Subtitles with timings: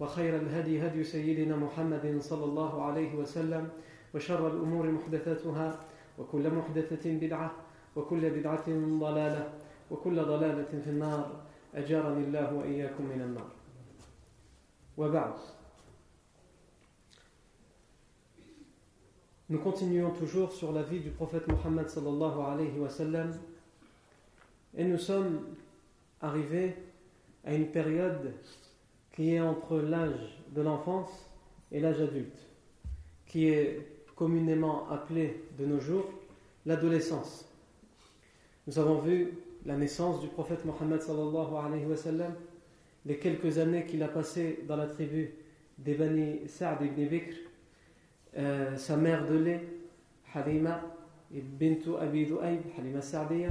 [0.00, 3.68] وخير الهدي هدي سيدنا محمد صلى الله عليه وسلم
[4.14, 5.80] وشر الأمور محدثاتها
[6.18, 7.52] وكل محدثة بدعة
[7.96, 8.68] وكل بدعة
[9.00, 9.52] ضلالة
[9.90, 11.42] وكل ضلالة في النار.
[11.74, 13.50] أجارني الله وإياكم من النار.
[14.98, 15.34] وبعد.
[19.48, 23.32] Nous continuons toujours sur la vie du prophète Mohammed sallallahu alayhi wa sallam.
[24.76, 25.54] Et nous sommes
[26.20, 26.74] arrivés
[27.44, 28.34] à une période
[29.16, 31.10] qui est entre l'âge de l'enfance
[31.72, 32.38] et l'âge adulte,
[33.26, 33.80] qui est
[34.14, 36.04] communément appelé de nos jours
[36.66, 37.50] l'adolescence.
[38.66, 39.32] Nous avons vu
[39.64, 41.00] la naissance du prophète Mohammed
[43.06, 45.30] les quelques années qu'il a passées dans la tribu
[45.78, 47.36] des Bani Sa'd ibn Bikr,
[48.36, 49.64] euh, sa mère de lait,
[50.34, 50.82] Halima,
[51.30, 53.50] Bintu Abi Du'ayb, Halima Sa'diya.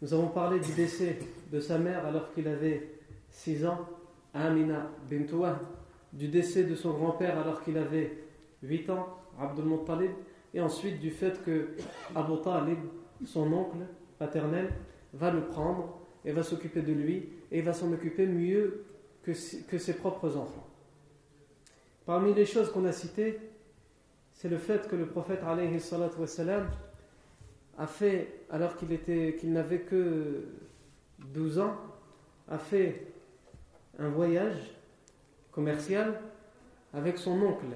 [0.00, 1.18] Nous avons parlé du décès
[1.52, 2.88] de sa mère alors qu'il avait
[3.30, 3.86] 6 ans,
[4.34, 5.36] Amina Bintu
[6.12, 8.18] du décès de son grand-père alors qu'il avait
[8.62, 10.10] 8 ans, Abdul Muttalib,
[10.54, 11.68] et ensuite du fait que
[12.14, 12.78] Abu Talib,
[13.24, 13.78] son oncle
[14.18, 14.70] paternel,
[15.12, 18.84] va le prendre et va s'occuper de lui et va s'en occuper mieux
[19.22, 20.66] que, ses propres enfants.
[22.06, 23.38] Parmi les choses qu'on a citées,
[24.32, 25.40] c'est le fait que le prophète
[27.76, 30.44] a fait, alors qu'il n'avait que
[31.18, 31.76] 12 ans,
[32.48, 33.06] a fait
[33.98, 34.74] un voyage
[35.50, 36.20] commercial
[36.94, 37.66] avec son oncle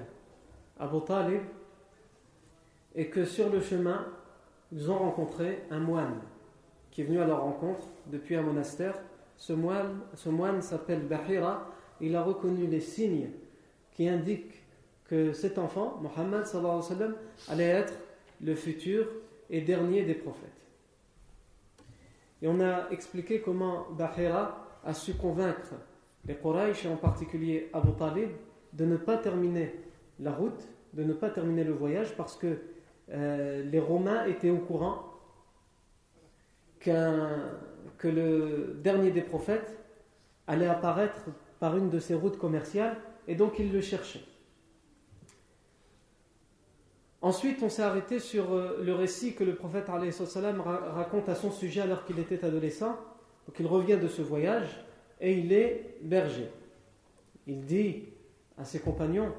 [0.79, 1.41] Abu Talib
[2.95, 4.05] et que sur le chemin,
[4.71, 6.19] ils ont rencontré un moine
[6.91, 8.95] qui est venu à leur rencontre depuis un monastère.
[9.37, 11.69] Ce moine, s'appelle Bahira.
[11.99, 13.29] Il a reconnu les signes
[13.91, 14.63] qui indiquent
[15.05, 16.45] que cet enfant, Mohammed
[17.49, 17.93] allait être
[18.41, 19.07] le futur
[19.49, 20.49] et dernier des prophètes.
[22.41, 25.73] Et on a expliqué comment Bahira a su convaincre
[26.25, 28.29] les Quraysh, et en particulier Abu Talib,
[28.73, 29.73] de ne pas terminer
[30.19, 32.59] la route, de ne pas terminer le voyage, parce que
[33.11, 35.09] euh, les Romains étaient au courant
[36.79, 39.77] que le dernier des prophètes
[40.47, 41.29] allait apparaître
[41.59, 42.97] par une de ces routes commerciales,
[43.27, 44.25] et donc ils le cherchaient.
[47.21, 51.79] Ensuite, on s'est arrêté sur euh, le récit que le prophète raconte à son sujet
[51.79, 52.97] alors qu'il était adolescent.
[53.47, 54.83] Donc il revient de ce voyage
[55.23, 56.51] et il est berger.
[57.47, 58.03] Il dit
[58.57, 59.33] à ses compagnons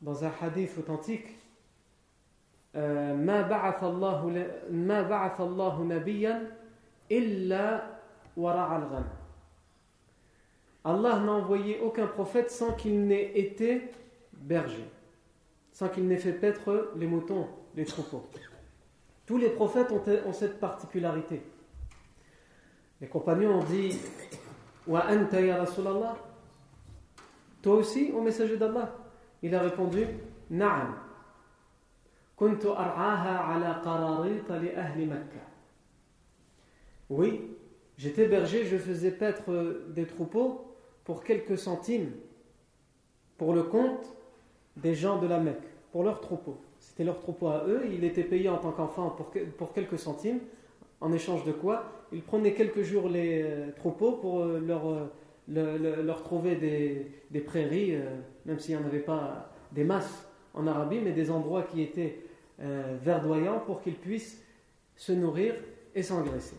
[0.00, 1.28] dans un hadith authentique
[10.84, 13.90] Allah n'a envoyé aucun prophète sans qu'il n'ait été
[14.32, 14.88] berger
[15.72, 18.24] sans qu'il n'ait fait paître les moutons, les troupeaux.
[19.26, 21.42] Tous les prophètes ont, cette particularité.
[23.00, 23.98] Les compagnons ont dit
[27.62, 28.92] Toi aussi, au messager d'Allah
[29.42, 30.06] Il a répondu
[30.50, 30.94] Na'am.
[37.08, 37.56] Oui,
[37.96, 42.10] j'étais berger, je faisais paître des troupeaux pour quelques centimes,
[43.38, 44.12] pour le compte
[44.76, 46.56] des gens de la Mecque pour leur troupeau.
[46.80, 49.16] C'était leur troupeau à eux, il était payé en tant qu'enfant
[49.58, 50.40] pour quelques centimes,
[51.02, 56.02] en échange de quoi ils prenaient quelques jours les euh, troupeaux pour euh, leur, euh,
[56.02, 57.98] leur trouver des, des prairies,
[58.46, 62.20] même s'il n'y en avait pas des masses en Arabie, mais des endroits qui étaient
[63.02, 64.40] verdoyants pour qu'ils puissent
[64.94, 65.54] se nourrir
[65.94, 66.56] et s'engraisser.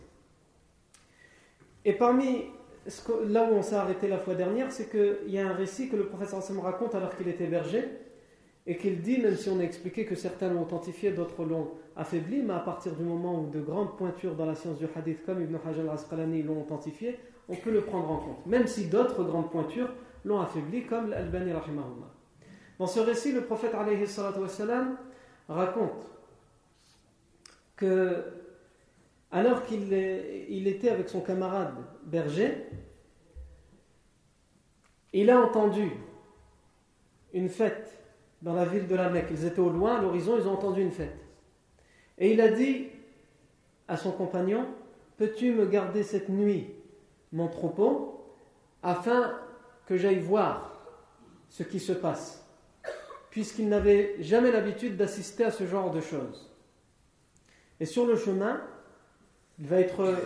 [1.86, 2.44] Et parmi
[3.26, 5.96] là où on s'est arrêté la fois dernière, c'est qu'il y a un récit que
[5.96, 7.84] le professeur Sam raconte alors qu'il était berger,
[8.66, 12.42] et qu'il dit, même si on a expliqué que certains l'ont authentifié, d'autres l'ont affaibli,
[12.42, 15.42] mais à partir du moment où de grandes pointures dans la science du hadith, comme
[15.42, 17.18] Ibn Hajar al-Asqalani l'ont authentifié,
[17.48, 19.92] on peut le prendre en compte, même si d'autres grandes pointures
[20.24, 22.10] l'ont affaibli, comme l'Albani rahimahullah.
[22.78, 24.06] Dans ce récit, le prophète alayhi
[25.48, 26.08] raconte
[27.76, 28.24] que
[29.30, 29.92] alors qu'il
[30.48, 31.74] il était avec son camarade
[32.04, 32.66] berger,
[35.12, 35.90] il a entendu
[37.32, 38.03] une fête
[38.44, 39.28] dans la ville de la Mecque.
[39.30, 41.16] Ils étaient au loin, à l'horizon, ils ont entendu une fête.
[42.18, 42.88] Et il a dit
[43.88, 44.66] à son compagnon,
[45.16, 46.68] peux-tu me garder cette nuit
[47.32, 48.22] mon troupeau
[48.82, 49.34] afin
[49.86, 50.78] que j'aille voir
[51.48, 52.46] ce qui se passe,
[53.30, 56.54] puisqu'il n'avait jamais l'habitude d'assister à ce genre de choses.
[57.80, 58.60] Et sur le chemin,
[59.58, 60.16] il va être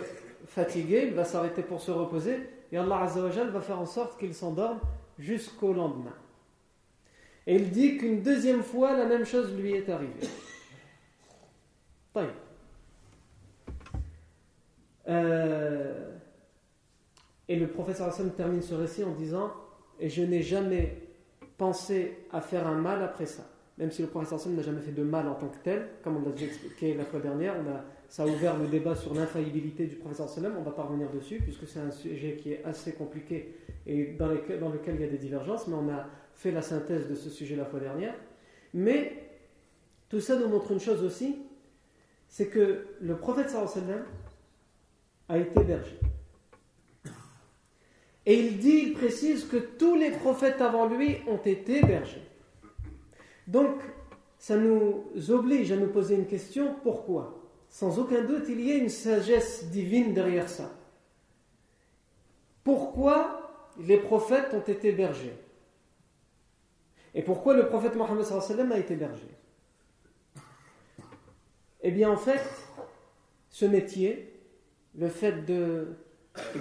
[0.45, 2.37] fatigué, il va s'arrêter pour se reposer,
[2.71, 4.79] et Allah va faire en sorte qu'il s'endorme
[5.17, 6.15] jusqu'au lendemain.
[7.47, 10.27] Et il dit qu'une deuxième fois, la même chose lui est arrivée.
[15.07, 16.11] Euh,
[17.47, 19.51] et le professeur Hassan termine ce récit en disant
[19.99, 20.97] Et je n'ai jamais
[21.57, 23.43] pensé à faire un mal après ça.
[23.77, 26.17] Même si le professeur Hassan n'a jamais fait de mal en tant que tel, comme
[26.17, 29.13] on l'a déjà expliqué la fois dernière, on a, ça a ouvert le débat sur
[29.13, 30.53] l'infaillibilité du professeur Sallam.
[30.57, 33.55] On ne va pas revenir dessus, puisque c'est un sujet qui est assez compliqué
[33.87, 36.05] et dans, dans lequel il y a des divergences, mais on a
[36.39, 38.15] fait la synthèse de ce sujet la fois dernière.
[38.73, 39.29] Mais
[40.09, 41.37] tout ça nous montre une chose aussi
[42.29, 44.05] c'est que le prophète sallam
[45.27, 45.99] a été berger.
[48.25, 52.27] Et il dit, il précise que tous les prophètes avant lui ont été bergers.
[53.47, 53.81] Donc,
[54.37, 57.41] ça nous oblige à nous poser une question, pourquoi?
[57.67, 60.71] Sans aucun doute, il y a une sagesse divine derrière ça.
[62.63, 65.35] Pourquoi les prophètes ont été bergers?
[67.15, 68.25] Et pourquoi le prophète Mohammed
[68.71, 69.29] a été berger?
[71.81, 72.43] Eh bien, en fait,
[73.49, 74.33] ce métier,
[74.95, 75.95] le fait de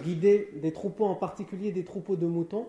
[0.02, 2.68] guider des troupeaux, en particulier des troupeaux de moutons,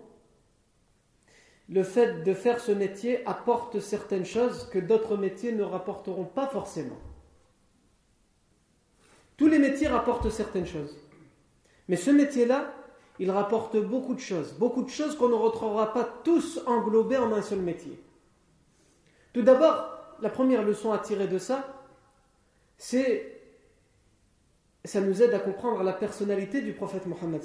[1.70, 6.48] le fait de faire ce métier apporte certaines choses que d'autres métiers ne rapporteront pas
[6.48, 6.98] forcément.
[9.38, 10.98] Tous les métiers rapportent certaines choses.
[11.88, 12.74] Mais ce métier-là,
[13.20, 14.54] il rapporte beaucoup de choses.
[14.54, 18.02] Beaucoup de choses qu'on ne retrouvera pas tous englobées en un seul métier.
[19.34, 21.68] Tout d'abord, la première leçon à tirer de ça,
[22.78, 23.36] c'est
[24.86, 27.42] ça nous aide à comprendre la personnalité du prophète Mohammed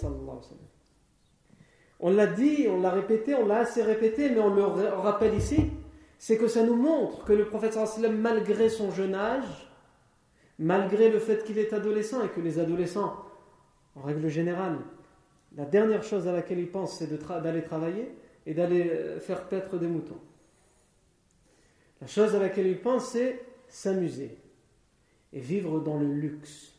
[1.99, 5.73] On l'a dit, on l'a répété, on l'a assez répété, mais on le rappelle ici,
[6.17, 7.77] c'est que ça nous montre que le prophète
[8.11, 9.69] malgré son jeune âge,
[10.61, 13.17] malgré le fait qu'il est adolescent et que les adolescents,
[13.97, 14.79] en règle générale,
[15.57, 18.15] la dernière chose à laquelle ils pensent, c'est d'aller travailler
[18.47, 20.21] et d'aller euh, faire paître des moutons.
[22.01, 24.37] La chose à laquelle ils pensent, c'est s'amuser
[25.33, 26.73] et vivre dans le luxe,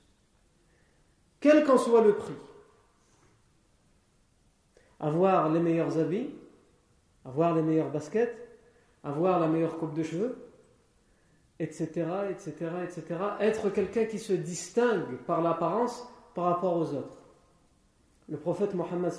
[1.39, 2.33] quel qu'en soit le prix.
[4.99, 6.33] Avoir les meilleurs habits,
[7.25, 8.35] avoir les meilleures baskets,
[9.03, 10.37] avoir la meilleure coupe de cheveux,
[11.59, 13.03] etc., etc., etc.
[13.39, 17.24] Être quelqu'un qui se distingue par l'apparence par rapport aux autres.
[18.27, 19.13] Le prophète Mohammed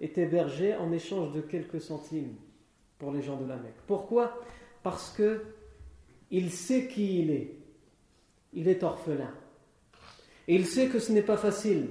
[0.00, 2.36] était berger en échange de quelques centimes
[2.98, 3.80] pour les gens de la Mecque.
[3.86, 4.40] Pourquoi?
[4.82, 5.42] Parce que
[6.30, 7.56] il sait qui il est
[8.52, 9.30] il est orphelin.
[10.48, 11.88] Et il sait que ce n'est pas facile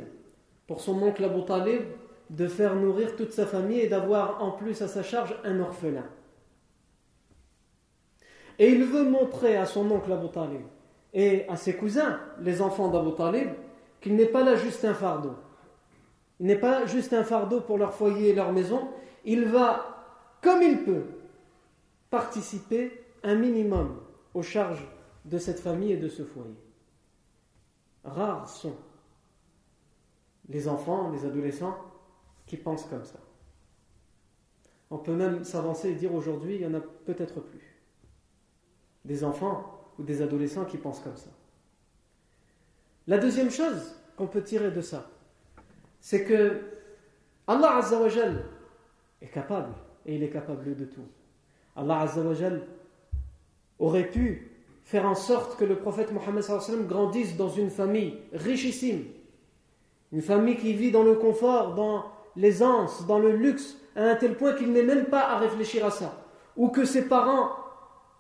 [0.68, 1.81] pour son oncle Abu Talib
[2.30, 6.06] de faire nourrir toute sa famille et d'avoir en plus à sa charge un orphelin.
[8.60, 10.62] Et il veut montrer à son oncle Abu Talib
[11.13, 13.50] et à ses cousins, les enfants d'Abu Talib,
[14.01, 15.34] qu'il n'est pas là juste un fardeau.
[16.39, 18.88] Il n'est pas juste un fardeau pour leur foyer et leur maison.
[19.25, 21.03] Il va, comme il peut,
[22.10, 24.00] participer un minimum
[24.34, 24.88] aux charges
[25.25, 26.55] de cette famille et de ce foyer.
[28.03, 28.75] Rares sont
[30.48, 31.77] les enfants, les adolescents
[32.46, 33.19] qui pensent comme ça.
[34.89, 37.84] On peut même s'avancer et dire aujourd'hui, il y en a peut-être plus.
[39.05, 41.29] Des enfants ou des adolescents qui pensent comme ça.
[43.05, 45.10] La deuxième chose qu'on peut tirer de ça,
[46.00, 46.62] c'est que
[47.48, 48.44] Allah Azzawajal
[49.22, 49.74] est capable,
[50.06, 51.08] et il est capable de tout.
[51.75, 52.62] Allah Azzawajal
[53.79, 54.51] aurait pu
[54.84, 56.44] faire en sorte que le prophète Mohammed
[56.88, 59.06] grandisse dans une famille richissime,
[60.12, 64.36] une famille qui vit dans le confort, dans l'aisance, dans le luxe, à un tel
[64.36, 66.25] point qu'il n'est même pas à réfléchir à ça,
[66.56, 67.51] ou que ses parents,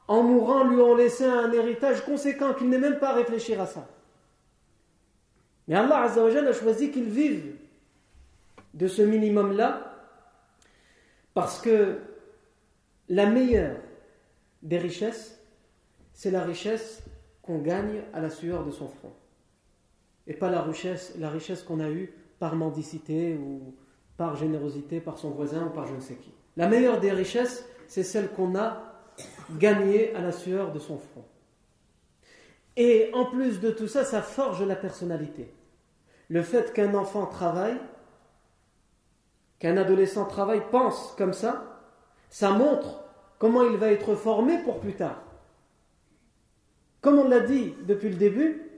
[0.07, 3.65] en mourant, lui ont laissé un héritage conséquent, qu'il n'est même pas à réfléchir à
[3.65, 3.87] ça.
[5.67, 7.58] Mais Allah a choisi qu'il vive
[8.73, 9.95] de ce minimum-là,
[11.33, 11.99] parce que
[13.07, 13.77] la meilleure
[14.61, 15.39] des richesses,
[16.13, 17.03] c'est la richesse
[17.41, 19.13] qu'on gagne à la sueur de son front.
[20.27, 23.73] Et pas la richesse, la richesse qu'on a eue par mendicité ou
[24.17, 26.33] par générosité, par son voisin ou par je ne sais qui.
[26.57, 28.83] La meilleure des richesses, c'est celle qu'on a
[29.57, 31.25] gagnée à la sueur de son front.
[32.75, 35.51] Et en plus de tout ça, ça forge la personnalité.
[36.29, 37.79] Le fait qu'un enfant travaille,
[39.59, 41.63] qu'un adolescent travaille, pense comme ça,
[42.29, 43.03] ça montre
[43.37, 45.21] comment il va être formé pour plus tard.
[47.01, 48.69] Comme on l'a dit depuis le début,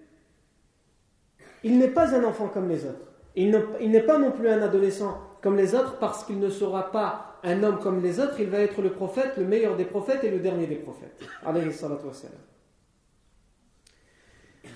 [1.63, 3.11] il n'est pas un enfant comme les autres.
[3.35, 7.39] Il n'est pas non plus un adolescent comme les autres parce qu'il ne sera pas
[7.43, 10.29] un homme comme les autres, il va être le prophète, le meilleur des prophètes et
[10.29, 11.19] le dernier des prophètes.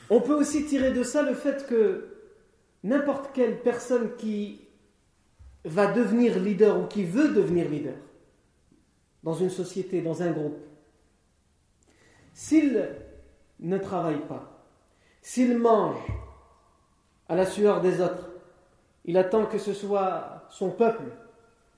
[0.09, 2.07] On peut aussi tirer de ça le fait que
[2.83, 4.64] n'importe quelle personne qui
[5.65, 7.95] va devenir leader ou qui veut devenir leader
[9.23, 10.59] dans une société, dans un groupe,
[12.33, 12.87] s'il
[13.59, 14.67] ne travaille pas,
[15.21, 15.97] s'il mange
[17.27, 18.29] à la sueur des autres,
[19.05, 21.05] il attend que ce soit son peuple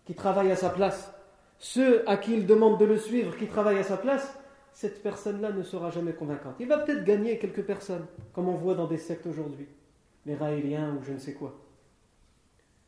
[0.06, 1.14] qui travaille à sa place,
[1.58, 4.38] ceux à qui il demande de le suivre qui travaillent à sa place,
[4.74, 6.56] cette personne-là ne sera jamais convaincante.
[6.60, 9.68] Il va peut-être gagner quelques personnes, comme on voit dans des sectes aujourd'hui,
[10.26, 11.58] les raéliens ou je ne sais quoi.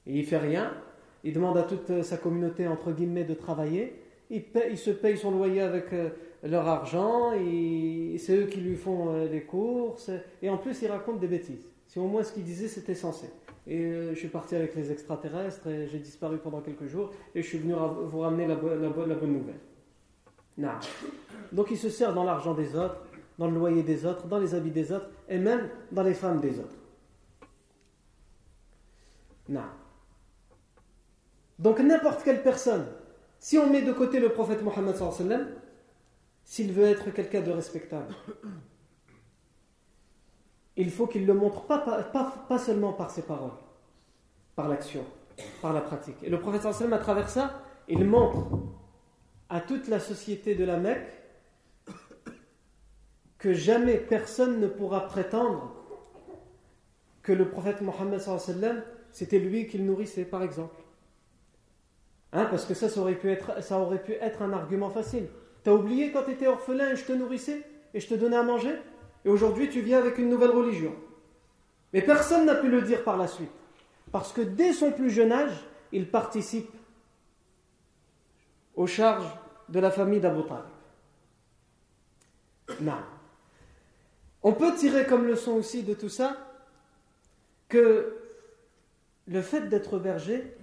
[0.06, 0.74] Et il fait rien,
[1.24, 3.96] il demande à toute sa communauté, entre guillemets, de travailler,
[4.30, 6.10] il, se paye son loyer avec euh,
[6.44, 10.12] leur argent, c'est eux qui lui font euh, les courses,
[10.42, 11.68] et en plus il raconte des bêtises.
[11.88, 13.28] Si au moins ce qu'il disait c'était censé.
[13.66, 17.42] Et euh, je suis parti avec les extraterrestres et j'ai disparu pendant quelques jours et
[17.42, 19.60] je suis venu vous ramener la, bonne nouvelle.
[20.58, 20.70] Non.
[21.52, 23.04] Donc il se sert dans l'argent des autres,
[23.38, 26.40] dans le loyer des autres, dans les habits des autres et même dans les femmes
[26.40, 26.76] des autres.
[29.48, 29.62] Non.
[31.60, 32.88] Donc n'importe quelle personne,
[33.38, 34.96] si on met de côté le prophète Mohammed
[36.46, 38.16] s'il veut être quelqu'un de respectable,
[40.78, 43.52] il faut qu'il le montre pas, seulement par ses paroles,
[44.56, 45.06] par l'action,
[45.62, 46.16] par la pratique.
[46.24, 48.48] Et le prophète sallam, à travers ça, il montre
[49.50, 51.12] à toute la société de la Mecque
[53.38, 55.76] que jamais personne ne pourra prétendre
[57.22, 58.22] que le prophète Mohammed
[59.12, 60.76] c'était lui qu'il nourrissait, par exemple.
[62.32, 65.28] Hein, parce que ça, aurait, pu être, ça aurait pu être un argument facile.
[65.64, 68.44] T'as oublié quand tu étais orphelin et je te nourrissais et je te donnais à
[68.44, 68.76] manger
[69.26, 70.96] et aujourd'hui, tu viens avec une nouvelle religion.
[71.94, 73.52] Mais personne n'a pu le dire par la suite.
[74.12, 75.54] Parce que dès son plus jeune âge,
[75.92, 76.72] il participe
[78.76, 79.30] aux charges
[79.68, 80.42] de la famille d'Abu.
[82.82, 82.94] Non.
[84.42, 86.38] On peut tirer comme leçon aussi de tout ça
[87.68, 88.16] que
[89.28, 90.56] le fait d'être berger,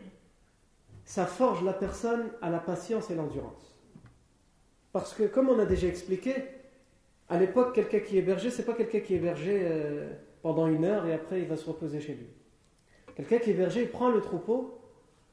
[1.07, 3.75] ça forge la personne à la patience et l'endurance.
[4.93, 6.35] Parce que, comme on a déjà expliqué,
[7.29, 10.11] à l'époque, quelqu'un qui berger, c'est pas quelqu'un qui berger euh,
[10.43, 12.27] pendant une heure et après il va se reposer chez lui.
[13.15, 14.81] Quelqu'un qui berger, il prend le troupeau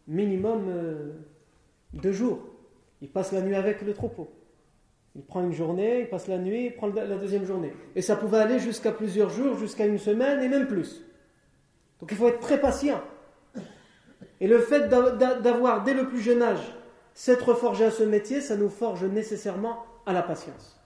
[0.08, 1.12] minimum euh,
[1.94, 2.39] deux jours.
[3.01, 4.32] Il passe la nuit avec le troupeau.
[5.15, 7.74] Il prend une journée, il passe la nuit, il prend la deuxième journée.
[7.96, 11.03] Et ça pouvait aller jusqu'à plusieurs jours, jusqu'à une semaine et même plus.
[12.00, 13.01] Donc il faut être très patient.
[14.40, 16.75] Et le fait d'avoir dès le plus jeune âge
[17.13, 20.80] s'être forgé à ce métier, ça nous forge nécessairement à la patience.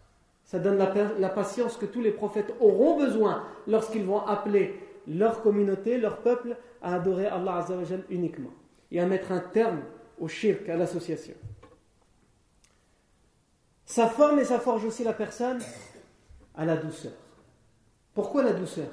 [0.44, 5.98] Ça donne la, patience que tous les prophètes auront besoin lorsqu'ils vont appeler leur communauté,
[5.98, 8.52] leur peuple, à adorer Allah Azzawajal uniquement
[8.92, 9.82] et à mettre un terme
[10.20, 11.34] au shirk, à l'association.
[13.86, 15.60] Ça forme et ça forge aussi la personne
[16.56, 17.14] à la douceur.
[18.14, 18.88] Pourquoi la douceur?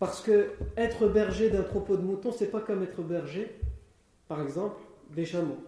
[0.00, 3.60] Parce que être berger d'un troupeau de moutons, c'est pas comme être berger,
[4.28, 4.80] par exemple,
[5.10, 5.58] des chameaux.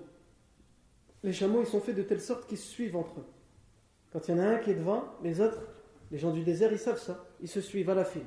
[1.23, 3.27] Les chameaux, ils sont faits de telle sorte qu'ils se suivent entre eux.
[4.11, 5.61] Quand il y en a un qui est devant, les autres,
[6.11, 7.27] les gens du désert, ils savent ça.
[7.43, 8.27] Ils se suivent à la file.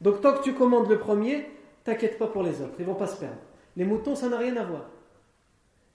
[0.00, 1.48] Donc tant que tu commandes le premier,
[1.84, 3.38] t'inquiète pas pour les autres, ils vont pas se perdre.
[3.76, 4.90] Les moutons, ça n'a rien à voir.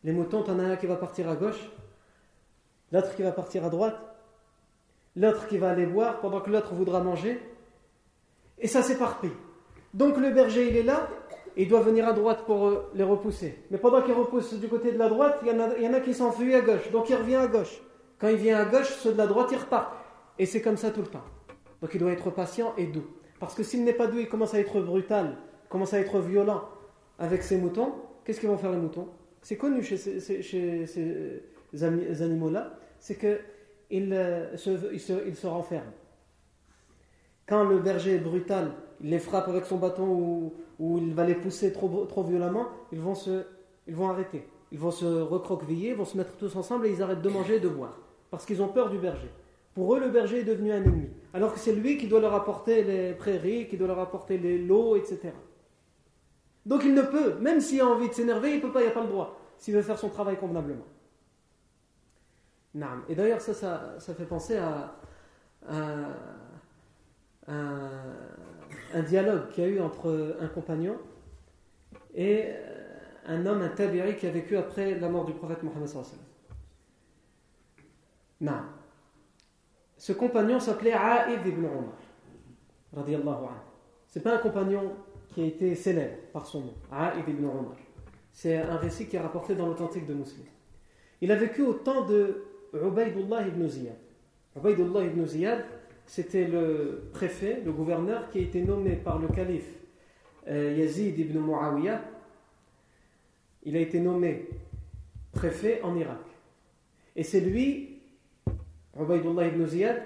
[0.06, 1.70] Les moutons, en as un qui va partir à gauche,
[2.94, 4.00] l'autre qui va partir à droite,
[5.18, 7.42] l'autre qui va aller boire pendant que l'autre voudra manger,
[8.60, 9.32] et ça s'éparpille.
[9.94, 11.10] Donc le berger, il est là,
[11.58, 13.58] il doit venir à droite pour euh, les repousser.
[13.72, 16.56] Mais pendant qu'il repousse du côté de la droite, il y en a, qui s'enfuient
[16.56, 17.82] à gauche, donc il revient à gauche.
[18.20, 19.94] Quand il vient à gauche, ceux de la droite, ils repartent.
[20.38, 21.24] Et c'est comme ça tout le temps.
[21.82, 23.06] Donc il doit être patient et doux.
[23.40, 25.38] Parce que s'il n'est pas doux, il commence à être brutal,
[25.70, 26.64] commence à être violent
[27.18, 27.94] avec ses moutons.
[28.24, 29.08] Qu'est-ce qu'ils vont faire les moutons?
[29.42, 30.24] C'est connu chez ces,
[32.22, 35.92] animaux-là, c'est qu'ils euh, se, il se, renferment.
[37.50, 40.06] Quand le berger est brutal, il les frappe avec son bâton
[40.80, 43.44] ou, il va les pousser trop, trop violemment, ils vont, se,
[43.88, 44.48] ils vont arrêter.
[44.72, 47.60] Ils vont se recroqueviller, vont se mettre tous ensemble et ils arrêtent de manger et
[47.60, 47.98] de boire
[48.30, 49.30] parce qu'ils ont peur du berger.
[49.74, 52.34] Pour eux, le berger est devenu un ennemi, alors que c'est lui qui doit leur
[52.34, 55.32] apporter les prairies, qui doit leur apporter lots, etc.
[56.66, 58.92] Donc il ne peut, même s'il a envie de s'énerver, il peut pas, il n'a
[58.92, 60.86] pas le droit, s'il veut faire son travail convenablement.
[63.08, 64.96] Et d'ailleurs, ça, ça, fait penser à,
[67.50, 70.98] un dialogue qu'il y a eu entre un compagnon
[72.14, 72.50] et
[73.26, 75.90] un homme, un tabiri qui a vécu après la mort du prophète Mohammed.
[78.42, 78.62] Non.
[79.98, 81.94] Ce compagnon s'appelait Aïd ibn Omar.
[84.08, 84.96] C'est pas un compagnon
[85.30, 87.76] qui a été célèbre par son nom, Aïd ibn Omar.
[88.32, 90.46] C'est un récit qui est rapporté dans l'authentique de Muslim.
[91.22, 93.98] Il a vécu au temps de Ubaidullah ibn Ziyad.
[94.56, 95.66] Ubaidullah ibn Ziyad,
[96.10, 99.70] c'était le préfet, le gouverneur qui a été nommé par le calife
[100.48, 102.02] euh, Yazid ibn Muawiyah.
[103.62, 104.50] Il a été nommé
[105.32, 106.18] préfet en Irak.
[107.16, 108.00] Et c'est lui,
[109.00, 110.02] Ubaidullah ibn Ziyad,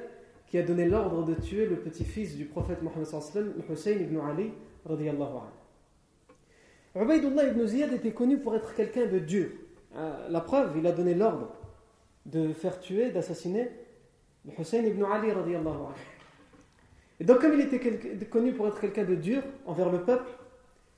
[0.48, 3.08] qui a donné l'ordre de tuer le petit-fils du prophète Mohammed
[3.70, 4.52] Hussein ibn Ali
[4.86, 5.38] radiallahu
[6.98, 9.52] ibn Ziyad était connu pour être quelqu'un de dur.
[9.96, 11.56] Euh, la preuve, il a donné l'ordre
[12.26, 13.70] de faire tuer, d'assassiner
[14.58, 15.94] Hussein ibn Ali radiallahu anhu.
[17.20, 17.80] Et donc comme il était
[18.28, 20.30] connu pour être quelqu'un de dur envers le peuple,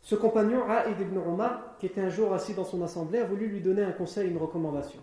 [0.01, 3.47] ce compagnon, Aïd ibn Omar, qui était un jour assis dans son assemblée, a voulu
[3.47, 5.01] lui donner un conseil, une recommandation.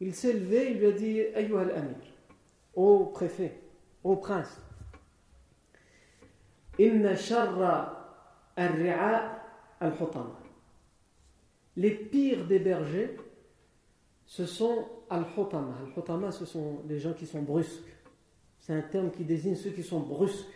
[0.00, 1.96] Il s'est levé, il lui a dit Ayyuh al-Amir,
[2.74, 3.60] ô préfet,
[4.02, 4.58] ô prince,
[6.78, 8.16] Inna sharra
[8.56, 9.42] al-ri'a
[9.80, 10.40] al-hutama.
[11.76, 13.16] Les pires des bergers,
[14.24, 15.74] ce sont al-hutama.
[15.86, 17.82] Al-hutama, ce sont les gens qui sont brusques.
[18.58, 20.46] C'est un terme qui désigne ceux qui sont brusques,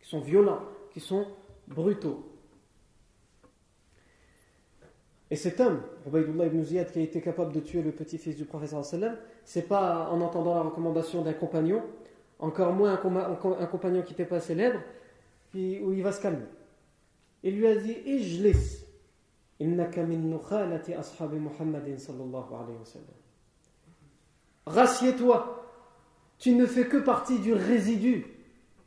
[0.00, 0.60] qui sont violents,
[0.92, 1.26] qui sont
[1.66, 2.24] brutaux.
[5.30, 8.44] Et cet homme, Ubaidullah ibn Ziyad, qui a été capable de tuer le petit-fils du
[8.44, 11.82] professeur sallam, c'est pas en entendant la recommandation d'un compagnon,
[12.38, 14.78] encore moins un, compagnon qui n'était pas célèbre,
[15.54, 16.44] où il va se calmer.
[17.42, 18.84] Il lui a dit Ijlis,
[19.60, 23.25] ashabi Muhammadin sallallahu alayhi wa sallam
[24.65, 25.57] Rassieds-toi.
[26.39, 28.25] Tu ne fais que partie du résidu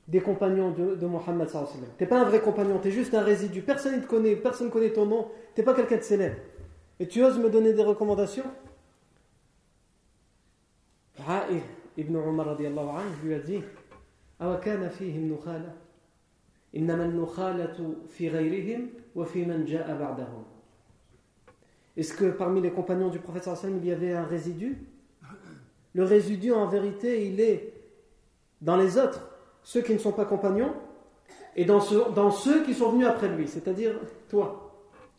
[0.08, 1.48] des compagnons de, de Mohammed.
[1.48, 1.56] Tu
[2.00, 3.62] n'es pas un vrai compagnon, tu es juste un résidu.
[3.62, 6.36] Personne ne te connaît, personne ne connaît ton nom, tu n'es pas quelqu'un de célèbre.
[7.00, 8.44] Et tu oses me donner des recommandations
[11.18, 11.62] Ra'ir
[11.96, 12.56] ibn Umar
[13.22, 13.62] lui a dit
[14.40, 15.72] أَوَكَانَ فِيهِمْ نُخَالَةٌ
[16.76, 20.44] إِنَّمَا النُّخَالَةُ فِي غَيْرِهِمْ وَفِي مَنْ جَاءَ بَعْدَهُمْ
[21.96, 24.76] Est-ce que parmi les compagnons du prophète il y avait un résidu
[25.99, 27.73] Le résidu, en vérité, il est
[28.61, 29.29] dans les autres,
[29.63, 30.73] ceux qui ne sont pas compagnons,
[31.57, 34.71] et dans, ceux qui sont venus après lui, c'est-à-dire toi,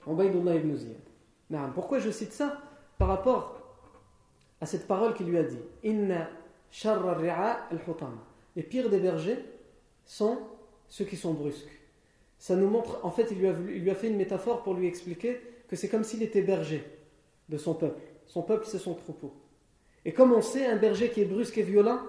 [0.09, 1.73] ibn Ziyad.
[1.75, 2.63] Pourquoi je cite ça
[2.97, 3.61] Par rapport
[4.63, 5.59] à cette parole qu'il lui a dit?
[5.85, 6.31] Inna
[6.85, 6.99] al
[8.57, 9.45] Les pires des bergers
[10.07, 10.39] sont
[10.89, 11.79] ceux qui sont brusques.
[12.39, 14.73] Ça nous montre, en fait, il lui a, il lui a fait une métaphore pour
[14.73, 16.83] lui expliquer que c'est comme s'il était berger
[17.51, 18.01] de son peuple.
[18.25, 19.35] Son peuple, c'est son troupeau.
[20.05, 22.01] Et comme on sait, un berger qui est brusque et violent,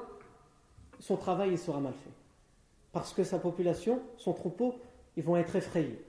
[1.00, 2.12] son travail il sera mal fait.
[2.94, 4.76] Parce que sa population, son troupeau,
[5.18, 6.00] ils vont être effrayés.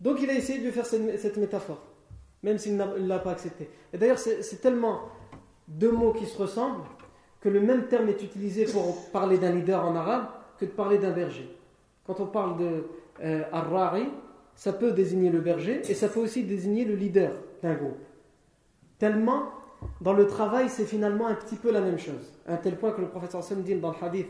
[0.00, 1.82] Donc il a essayé de lui faire cette, métaphore,
[2.42, 3.68] même s'il ne l'a pas accepté.
[3.92, 5.02] Et d'ailleurs, c'est tellement
[5.68, 6.84] deux mots qui se ressemblent
[7.40, 10.26] que le même terme est utilisé pour parler d'un leader en arabe
[10.58, 11.48] que de parler d'un berger.
[12.06, 12.84] Quand on parle de
[13.22, 14.08] euh, ar-rari,
[14.54, 17.98] ça peut désigner le berger et ça peut aussi désigner le leader d'un groupe.
[18.98, 19.52] Tellement
[20.00, 22.32] dans le travail, c'est finalement un petit peu la même chose.
[22.46, 24.28] À tel point que le sallam dit dans le hadith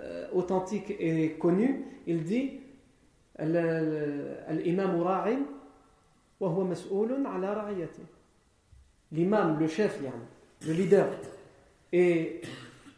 [0.00, 2.60] euh, authentique et connu, il dit
[3.38, 5.04] L'imam
[9.12, 10.00] L'imam, le chef,
[10.66, 11.08] le leader,
[11.92, 12.40] est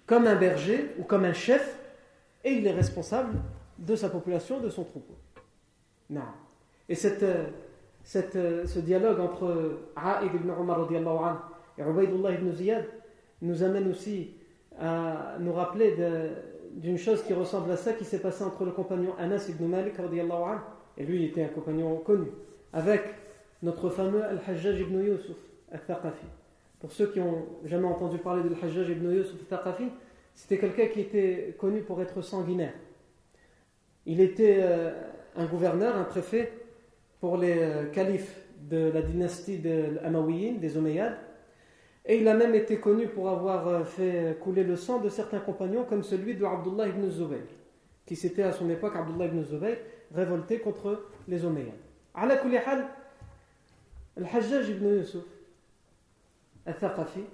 [0.07, 1.79] comme un berger ou comme un chef
[2.45, 3.39] et il est responsable
[3.79, 5.15] de sa population, de son troupeau.
[6.89, 7.25] Et cette,
[8.05, 10.95] cette, ce dialogue entre A'id ibn anhu
[11.79, 12.85] et Ubaidullah ibn Ziyad
[13.43, 14.31] nous amène aussi
[14.81, 15.95] à nous rappeler
[16.73, 19.95] d'une chose qui ressemble à ça qui s'est passé entre le compagnon Anas ibn Malik
[20.97, 22.29] et lui il était un compagnon connu
[22.73, 23.03] avec
[23.63, 25.37] notre fameux Al-Hajjaj ibn Yusuf
[25.73, 26.27] al-Thaqafi.
[26.81, 29.91] Pour ceux qui ont jamais entendu parler de Al-Hajjaj ibn Yusuf al-Thaqafi
[30.35, 32.75] c'était quelqu'un qui était connu pour être sanguinaire.
[34.05, 34.91] Il était euh,
[35.37, 36.53] un gouverneur, un préfet
[37.21, 41.17] pour les euh, califes de la dynastie des Amawiyin, des Omeyyades
[42.07, 45.41] et il a même été connu pour avoir euh, fait couler le sang de certains
[45.41, 47.47] compagnons, comme celui de Abdullah ibn Zubayr,
[48.07, 49.79] qui s'était à son époque, Abdullah ibn Zubayr,
[50.15, 51.73] révolté contre les Omeyyades.
[52.15, 52.35] Ala
[52.67, 52.87] hal,
[54.19, 55.25] Al-Hajjaj ibn Yusuf,
[56.67, 57.25] al-Thaqafi,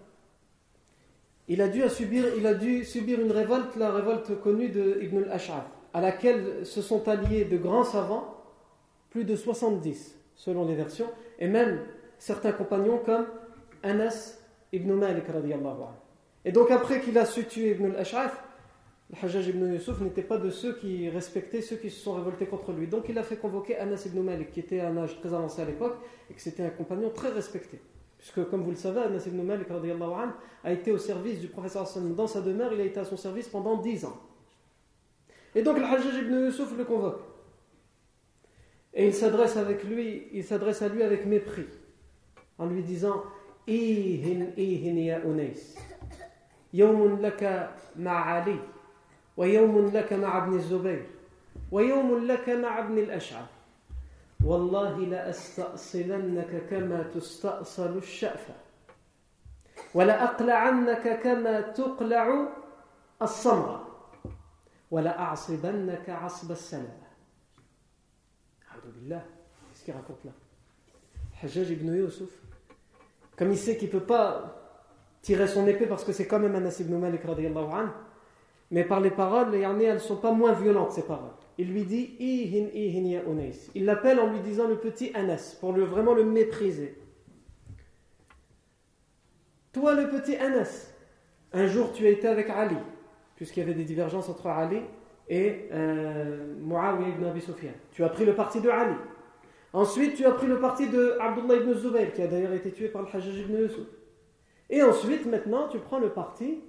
[1.48, 6.80] il a dû subir une révolte, la révolte connue de Ibn al-Ash'af, à laquelle se
[6.80, 8.36] sont alliés de grands savants,
[9.10, 11.08] plus de 70 selon les versions,
[11.40, 11.80] et même
[12.18, 13.26] certains compagnons comme
[13.82, 14.39] Anas
[14.72, 15.96] ibn Malik radiallahu anhu.
[16.44, 18.42] Et donc après qu'il a su tuer Ibn al-Ash'af,
[19.10, 22.46] le Hajjaj ibn Yusuf n'était pas de ceux qui respectaient ceux qui se sont révoltés
[22.46, 22.86] contre lui.
[22.86, 25.60] Donc il a fait convoquer Anas ibn Malik, qui était à un âge très avancé
[25.60, 25.96] à l'époque,
[26.30, 27.80] et que c'était un compagnon très respecté.
[28.18, 29.92] Puisque, comme vous le savez, Anas ibn Malik anhu,
[30.62, 33.48] a été au service du professeur dans sa demeure, il a été à son service
[33.48, 34.16] pendant 10 ans.
[35.54, 37.22] Et donc le Hajjaj ibn Yusuf le convoque.
[38.94, 41.66] Et il s'adresse avec lui, il s'adresse à lui avec mépris,
[42.58, 43.22] en lui disant
[43.70, 45.78] Ihin, ihin ya Unais.
[46.74, 48.58] يوم لك مع علي
[49.36, 51.06] ويوم لك مع ابن الزبير
[51.72, 53.46] ويوم لك مع ابن الأشعر
[54.44, 58.54] والله لأستأصلنك كما تستأصل الشأفة
[59.94, 62.48] ولأقلعنك كما تقلع
[63.22, 63.86] الصمغة
[64.90, 67.10] ولأعصبنك عصب السلامة
[68.70, 69.22] أعوذ بالله
[71.40, 72.28] Hajjaj ibn Yusuf,
[73.40, 74.54] comme il sait qu'il ne peut pas
[75.22, 77.88] tirer son épée parce que c'est quand même Anas ibn Malik anhu,
[78.70, 81.32] mais par les paroles, elles ne sont pas moins violentes ces paroles.
[81.56, 83.52] Il lui dit Ihin ihin ya Unais.
[83.74, 86.98] Il l'appelle en lui disant le petit Anas pour vraiment le mépriser.
[89.72, 90.92] Toi le petit Anas,
[91.54, 92.76] un jour tu as été avec Ali,
[93.36, 94.82] puisqu'il y avait des divergences entre Ali
[95.30, 97.72] et euh, Muawiyah ibn Abi Sufyan.
[97.90, 98.96] Tu as pris le parti de Ali.
[99.72, 102.88] Ensuite, tu as pris le parti de Abdullah ibn Zubayr, qui a d'ailleurs été tué
[102.88, 103.86] par le Hajjaj ibn Yusuf.
[104.68, 106.60] Et ensuite, maintenant, tu prends le parti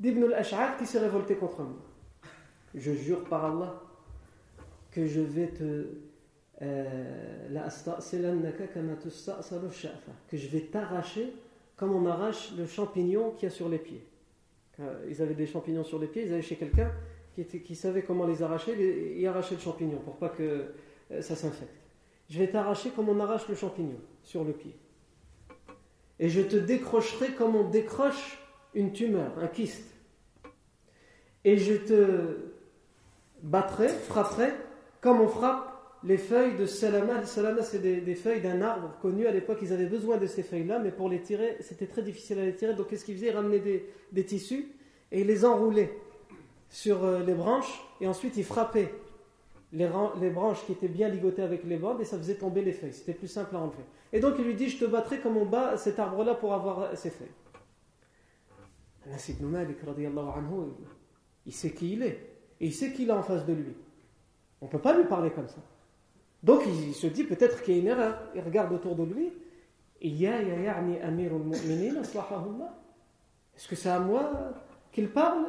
[0.00, 1.78] d'Ibn al-Ash'ar qui s'est révolté contre moi.
[2.74, 3.80] Je jure par Allah
[4.90, 5.86] que je vais te.
[6.60, 7.48] Euh,
[10.28, 11.32] que je vais t'arracher
[11.76, 14.06] comme on arrache le champignon qu'il y a sur les pieds.
[15.08, 16.92] ils avaient des champignons sur les pieds, ils allaient chez quelqu'un
[17.34, 20.66] qui, qui savait comment les arracher, et arracher le champignon pour pas que
[21.10, 21.81] euh, ça s'infecte.
[22.32, 24.74] Je vais t'arracher comme on arrache le champignon sur le pied
[26.18, 28.38] et je te décrocherai comme on décroche
[28.74, 29.84] une tumeur, un kyste.
[31.44, 32.38] Et je te
[33.42, 34.48] battrai, frapperai
[35.02, 37.18] comme on frappe les feuilles de salama.
[37.20, 39.58] Le salama, c'est des, feuilles d'un arbre connu à l'époque.
[39.60, 42.54] Ils avaient besoin de ces feuilles-là, mais pour les tirer, c'était très difficile à les
[42.54, 42.72] tirer.
[42.72, 43.26] Donc, qu'est-ce qu'ils faisaient?
[43.26, 44.68] Ils ramenaient des, tissus
[45.10, 45.92] et ils les enroulaient
[46.70, 48.94] sur euh, les branches et ensuite ils frappaient
[49.72, 52.92] les, branches qui étaient bien ligotées avec les bandes et ça faisait tomber les feuilles.
[52.92, 53.84] C'était plus simple à enlever.
[54.12, 56.96] Et donc il lui dit Je te battrai comme on bat cet arbre-là pour avoir
[56.96, 57.28] ses feuilles.
[59.06, 60.72] Ibn Malik, anhu,
[61.46, 62.18] il sait qui il est.
[62.60, 63.74] Et il sait qu'il a en face de lui.
[64.60, 65.60] On ne peut pas lui parler comme ça.
[66.42, 68.18] Donc il se dit peut-être qu'il y a une erreur.
[68.34, 69.32] Il regarde autour de lui.
[70.00, 70.18] Est-ce
[73.68, 74.52] que c'est à moi
[74.92, 75.46] qu'il parle?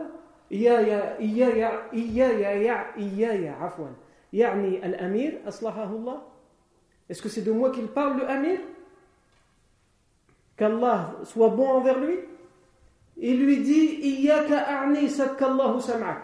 [4.34, 6.26] Yani al-amir aslahahullah
[7.08, 8.60] Est-ce que c'est de moi qu'il parle le amir?
[10.58, 12.18] Qu'Allah soit bon envers lui?
[13.18, 16.18] Il lui dit Iyaka arni sam'ak.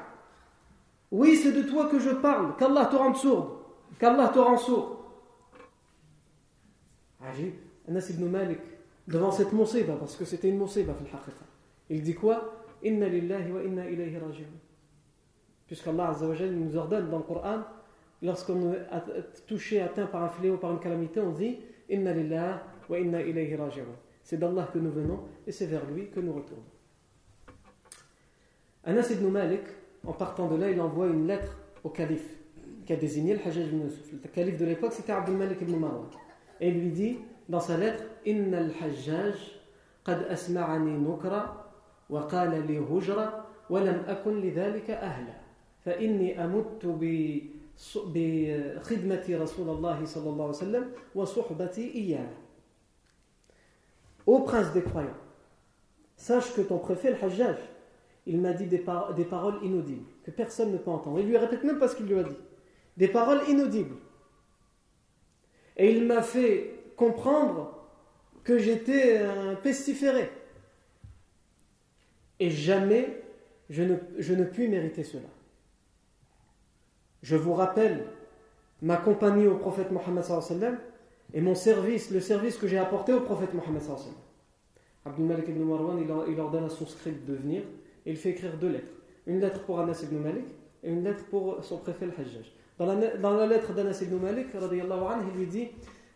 [1.11, 3.49] Oui, c'est de toi que je parle, qu'Allah te rende sourde,
[3.99, 4.97] qu'Allah te rende sourd.
[7.21, 7.53] Ajib,
[7.87, 8.59] Anas ibn Malik,
[9.07, 10.93] devant cette monsiba, parce que c'était une monsiba,
[11.89, 12.55] il dit quoi?
[12.83, 14.45] Inna lillahi wa inna ilayhi raji'un.
[15.67, 17.63] Puisqu'Allah nous ordonne dans le Coran
[18.21, 22.99] lorsqu'on est touché, atteint par un fléau, par une calamité, on dit Inna lillah wa
[22.99, 23.83] inna ilayhi raji'un.
[24.23, 26.63] C'est d'Allah que nous venons et c'est vers lui que nous retournons.
[28.83, 29.61] Anas ibn Malik,
[30.05, 32.35] en partant de là, il envoie une lettre au calife
[32.85, 34.11] qui a désigné le Hajjaj ibn Yusuf.
[34.11, 36.07] Le calife de l'époque, c'était Abdul Malik ibn Marwan.
[36.59, 39.35] Et il lui dit dans sa lettre Inna al-Hajjaj
[40.05, 41.71] qad asma'ani nukra
[42.09, 45.35] wa qala li hujra wa lam akun li dhalika ahla
[45.83, 45.91] fa
[47.96, 52.28] بخدمة رسول الله صلى الله عليه وسلم وصحبتي إياه
[54.26, 55.20] Ô prince des croyants,
[56.16, 57.56] sache que ton préfet, le Hajjaj,
[58.26, 61.20] il m'a dit des, par des, paroles inaudibles, que personne ne peut entendre.
[61.20, 62.36] Il lui répète même pas ce qu'il lui a dit.
[62.96, 63.96] Des paroles inaudibles.
[65.76, 67.86] Et il m'a fait comprendre
[68.44, 70.30] que j'étais un pestiféré.
[72.40, 73.22] Et jamais
[73.68, 75.28] je ne, je ne puis mériter cela.
[77.21, 78.05] Je vous rappelle
[78.81, 80.23] ma compagnie au prophète Mohammed
[81.33, 83.81] et mon service, le service que j'ai apporté au prophète Mohammed
[85.05, 87.63] Abdul Malik ibn Marwan, il ordonne à son scribe de venir
[88.05, 88.93] et il fait écrire deux lettres.
[89.27, 90.45] Une lettre pour Anas ibn Malik
[90.83, 92.53] et une lettre pour son préfet al-Hajjaj.
[92.77, 95.67] Dans la, dans la lettre d'Anas ibn Malik, il lui dit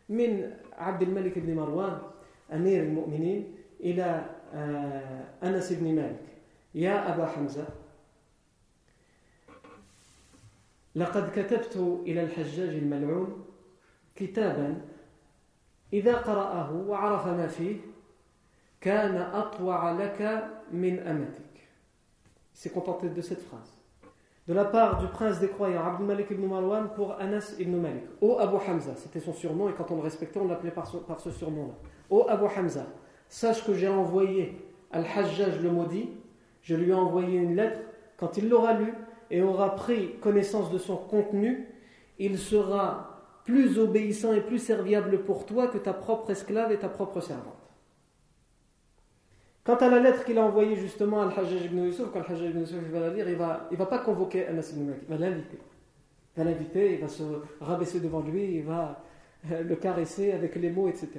[0.10, 2.00] Min Abdul Malik ibn Marwan,
[2.50, 3.44] Amir al-Mu'minin,
[3.82, 4.24] ila
[5.42, 6.18] Anas ibn Malik.
[6.74, 7.68] Ya Aba Hamza,
[10.95, 13.45] لقد كتبت إلى الحجاج الملعون
[14.17, 14.81] كتابا
[15.93, 17.77] إذا قرأه وعرف ما فيه
[18.81, 21.49] كان أطوع لك من أمتك
[22.59, 23.79] s'est contenté de cette phrase.
[24.49, 28.03] De la part du prince des croyants, Abdul Malik ibn Marwan, pour Anas ibn Malik.
[28.21, 31.21] Ô Abu Hamza, c'était son surnom, et quand on le respectait, on l'appelait par, par,
[31.21, 31.75] ce surnom-là.
[32.11, 32.87] Ô Abu Hamza,
[33.29, 34.57] sache que j'ai envoyé
[34.91, 36.09] Al-Hajjaj le maudit,
[36.63, 37.81] je lui ai envoyé une lettre,
[38.17, 38.93] quand il l'aura lu
[39.34, 41.68] et aura pris connaissance de son contenu,
[42.20, 46.88] il sera plus obéissant et plus serviable pour toi que ta propre esclave et ta
[46.88, 47.58] propre servante.
[49.64, 52.60] Quant à la lettre qu'il a envoyée justement à Al-Hajjaj ibn Yusuf, quand Al-Hajjaj ibn
[52.60, 55.10] Yusuf va la lire, il ne va, il va pas convoquer Anas ibn Malik, il
[55.10, 55.58] va l'inviter.
[55.58, 57.24] Il va l'inviter, il va se
[57.60, 59.04] rabaisser devant lui, il va
[59.52, 61.10] euh, le caresser avec les mots, etc.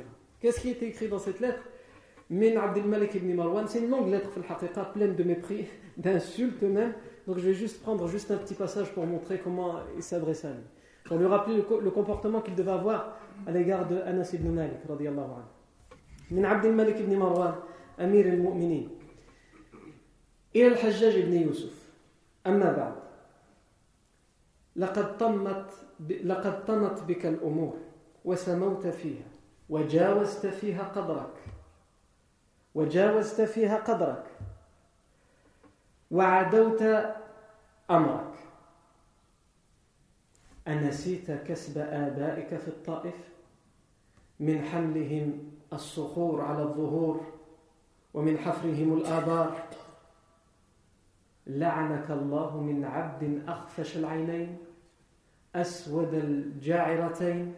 [0.40, 1.64] Qu'est-ce qui était écrit dans cette lettre?
[2.30, 4.30] Min Abdel Malik ibn Marwan, c'est une longue lettre,
[4.92, 6.92] pleine de mépris, d'insultes même.
[7.27, 10.49] Donc je vais juste prendre juste un petit passage pour montrer comment il s'adresse à
[10.49, 10.63] lui.
[11.05, 15.25] Pour lui rappeler le, comportement qu'il devait avoir à l'égard de Anas ibn Malik, radiallahu
[15.25, 15.97] anhu.
[16.31, 17.55] Min Abdel Malik ibn Marwan.
[17.99, 18.89] أمير المؤمنين
[20.55, 21.89] إلى الحجاج بن يوسف
[22.47, 22.95] أما بعد
[24.75, 25.71] لقد طمت
[26.09, 27.77] لقد طمت بك الأمور
[28.25, 29.27] وسموت فيها
[29.69, 31.33] وجاوزت فيها قدرك
[32.75, 34.23] وجاوزت فيها قدرك
[36.10, 36.82] وعدوت
[37.90, 38.34] أمرك.
[40.68, 43.14] أنسيت كسب آبائك في الطائف؟
[44.40, 47.20] من حملهم الصخور على الظهور
[48.14, 49.62] ومن حفرهم الآبار.
[51.46, 54.58] لعنك الله من عبد أخفش العينين
[55.54, 57.54] أسود الجاعرتين.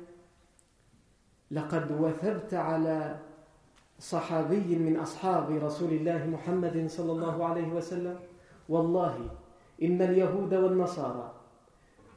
[1.50, 3.18] لقد وثبت على
[3.98, 8.18] صحابي من أصحاب رسول الله محمد صلى الله عليه وسلم
[8.68, 9.30] والله
[9.82, 11.32] إن اليهود والنصارى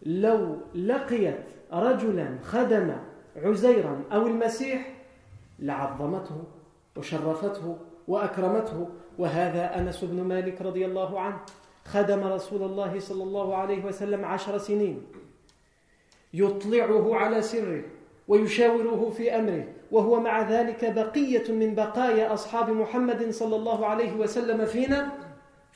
[0.06, 2.96] لو لقيت رجلا خدم
[3.36, 4.94] عزيرا أو المسيح
[5.60, 6.44] لعظمته
[6.98, 11.40] وشرفته وأكرمته وهذا أنس بن مالك رضي الله عنه
[11.86, 15.02] خدم رسول الله صلى الله عليه وسلم عشر سنين.
[16.34, 17.84] يطلعه على سره
[18.28, 24.66] ويشاوره في أمره وهو مع ذلك بقية من بقايا أصحاب محمد صلى الله عليه وسلم
[24.66, 25.12] فينا.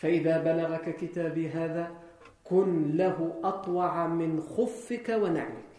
[0.04, 1.92] فإذا بلغك كتابي هذا
[2.44, 5.74] كن له أطوع من خفك ونعلك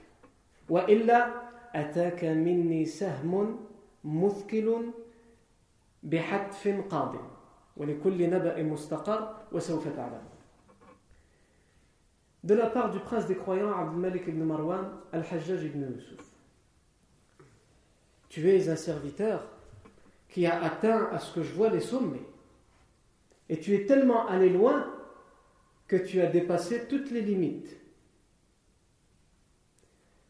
[0.69, 1.31] وإلا
[1.75, 3.61] أتاك مني سهم
[4.05, 4.91] مثكل
[12.45, 16.21] de la part du prince des croyants Abdul Malik ibn Marwan Al-Hajjaj ibn Yusuf
[18.29, 19.47] tu es un serviteur
[20.29, 22.34] qui a atteint à ce que je vois les sommets
[23.49, 24.91] et tu es tellement allé loin
[25.87, 27.77] que tu as dépassé toutes les limites.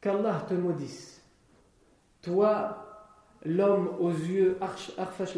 [0.01, 1.23] qu'Allah te maudisse.
[2.21, 2.85] Toi
[3.45, 5.37] l'homme aux yeux arfash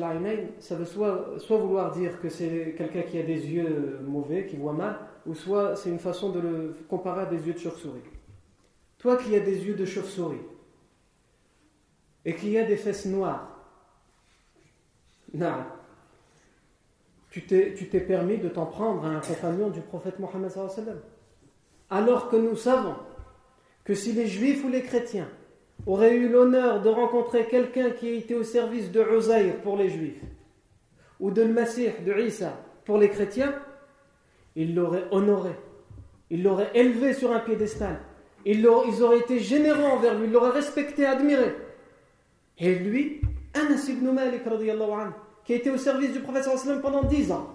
[0.60, 4.72] ça veut soit, vouloir dire que c'est quelqu'un qui a des yeux mauvais, qui voit
[4.72, 8.00] mal, ou soit c'est une façon de le comparer à des yeux de chauve-souris.
[8.98, 10.42] Toi qui as des yeux de chauve-souris
[12.24, 13.60] et qui as des fesses noires,
[15.34, 15.64] non,
[17.42, 20.52] tu t'es permis de t'en prendre à un compagnon du prophète Mohammed
[21.90, 22.96] alors que nous savons
[23.84, 25.28] que si les juifs ou les chrétiens
[25.86, 30.22] aurait eu l'honneur de rencontrer quelqu'un qui était au service de Uzair pour les juifs,
[31.20, 33.54] ou de Masih, de Isa pour les chrétiens,
[34.56, 35.52] il l'aurait honoré,
[36.30, 38.00] il l'aurait élevé sur un piédestal,
[38.44, 41.54] ils auraient été généreux envers lui, ils l'auraient respecté, admiré.
[42.58, 43.20] Et lui,
[43.54, 44.42] Anas ibn Malik,
[45.46, 47.48] qui a été au service du professeur sallam pendant dix ans,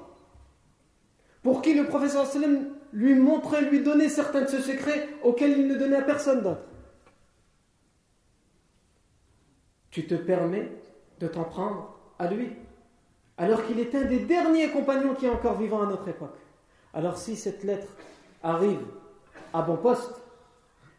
[1.43, 5.67] pour qui le professeur sallam lui montrait, lui donnait certains de ses secrets auxquels il
[5.67, 6.61] ne donnait à personne d'autre.
[9.91, 10.71] tu te permets
[11.19, 12.49] de t'en prendre à lui,
[13.37, 16.37] alors qu'il est un des derniers compagnons qui est encore vivant à notre époque.
[16.93, 17.87] Alors si cette lettre
[18.41, 18.79] arrive
[19.53, 20.13] à bon poste,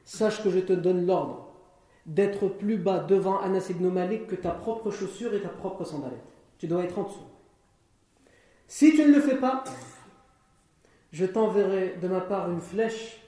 [0.05, 1.49] sache que je te donne l'ordre
[2.05, 6.32] d'être plus bas devant Anas ibn Malik que ta propre chaussure et ta propre sandalette.
[6.63, 7.27] Tu dois être en dessous.
[8.69, 9.65] Si tu ne le fais pas,
[11.11, 13.21] je t'enverrai de ma part une flèche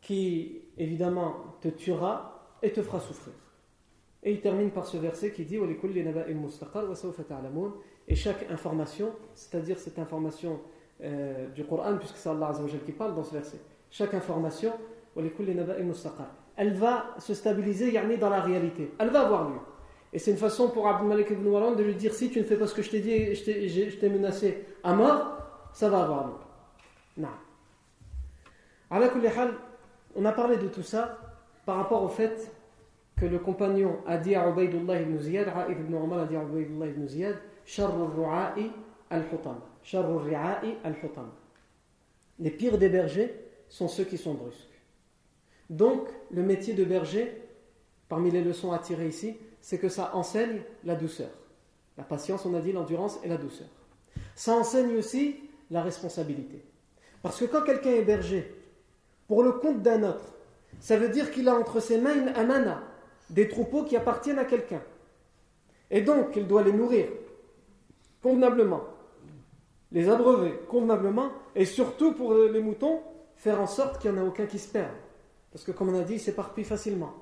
[0.00, 3.34] qui, évidemment, te tuera et te fera souffrir.
[4.22, 5.58] Et il termine par ce verset qui dit
[8.08, 10.60] Et chaque information, c'est-à-dire cette information
[11.02, 12.54] euh, du Coran, puisque c'est Allah
[12.86, 14.72] qui parle dans ce verset, chaque information,
[16.56, 18.90] elle va se stabiliser dans la réalité.
[18.98, 19.58] Elle va avoir lieu.
[20.14, 22.44] Et c'est une façon pour Abdul Malik ibn Marwan de lui dire si tu ne
[22.44, 25.38] fais pas ce que je t'ai dit, je t'ai menacé à mort,
[25.72, 26.34] ça va avoir lieu.
[27.16, 27.28] Non.
[30.16, 31.18] On a parlé de tout ça
[31.66, 32.52] par rapport au fait
[33.16, 36.86] que le compagnon a dit à Ubaidullah ibn Ziyad, Ra'id ibn a dit à Ubaidullah
[36.86, 38.70] ibn Ziyad, Sharrul ru'a'i
[39.10, 39.58] al-hutam.
[39.82, 41.30] Ri'a'i al-hutam.
[42.38, 43.34] Les pires des bergers
[43.68, 44.80] sont ceux qui sont brusques.
[45.70, 47.42] Donc, le métier de berger,
[48.08, 51.30] parmi les leçons à tirer ici, c'est que ça enseigne la douceur.
[51.96, 53.68] La patience, on a dit, l'endurance et la douceur.
[54.34, 56.62] Ça enseigne aussi la responsabilité.
[57.22, 58.54] Parce que quand quelqu'un est berger,
[59.26, 60.34] pour le compte d'un autre,
[60.80, 62.82] ça veut dire qu'il a entre ses mains une amana,
[63.30, 64.82] des troupeaux qui appartiennent à quelqu'un.
[65.90, 67.06] Et donc, il doit les nourrir
[68.22, 68.84] convenablement,
[69.92, 73.00] les abreuver convenablement, et surtout pour les moutons,
[73.36, 74.92] faire en sorte qu'il n'y en a aucun qui se perde.
[75.50, 77.14] Parce que comme on a dit, il s'éparpille facilement.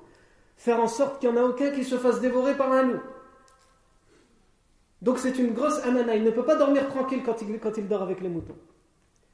[0.63, 3.01] Faire en sorte qu'il n'y en a aucun qui se fasse dévorer par un loup.
[5.01, 6.15] Donc c'est une grosse amana.
[6.15, 7.41] Il ne peut pas dormir tranquille quand
[7.77, 8.55] il, dort avec les moutons.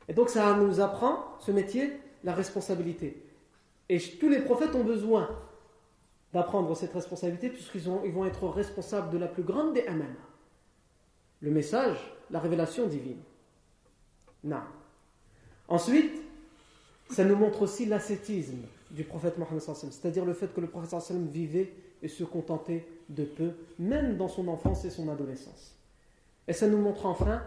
[0.08, 3.24] Et donc ça nous apprend, ce métier, la responsabilité.
[3.90, 5.30] Et tous les prophètes ont besoin
[6.34, 10.10] d'apprendre cette responsabilité puisqu'ils ils vont être responsables de la plus grande des amana.
[11.42, 13.22] Le message, la révélation divine.
[14.44, 14.64] Non.
[15.68, 16.24] Ensuite,
[17.12, 21.72] ça nous montre aussi l'ascétisme du prophète Mohammed c'est-à-dire le fait que le prophète vivait
[22.02, 25.76] et se contentait de peu, même dans son enfance et son adolescence.
[26.48, 27.44] Et ça nous montre enfin,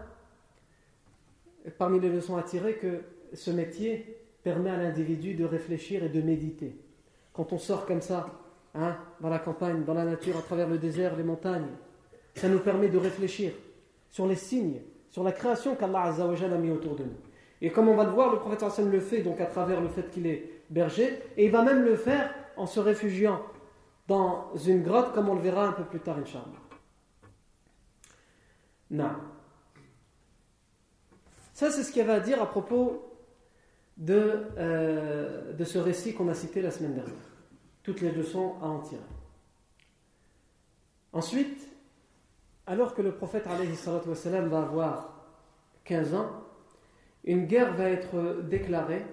[1.77, 3.01] parmi les leçons à tirer, que
[3.33, 6.75] ce métier permet à l'individu de réfléchir et de méditer.
[7.33, 8.27] Quand on sort comme ça,
[8.75, 11.67] hein, dans la campagne, dans la nature, à travers le désert, les montagnes,
[12.35, 13.51] ça nous permet de réfléchir
[14.09, 17.17] sur les signes, sur la création qu'Allah a mis autour de nous.
[17.61, 20.09] Et comme on va le voir, le prophète le fait donc à travers le fait
[20.11, 23.41] qu'il est berger, et il va même le faire en se réfugiant
[24.07, 26.45] dans une grotte, comme on le verra un peu plus tard, Inch'Allah.
[28.91, 29.11] Non.
[31.53, 33.13] Ça, c'est ce qu'il y avait à dire à propos
[33.97, 37.13] de, euh, de ce récit qu'on a cité la semaine dernière.
[37.83, 39.01] Toutes les leçons à en tirer.
[41.11, 41.69] Ensuite,
[42.65, 45.25] alors que le prophète va avoir
[45.83, 46.31] 15 ans,
[47.23, 49.05] une guerre va être déclarée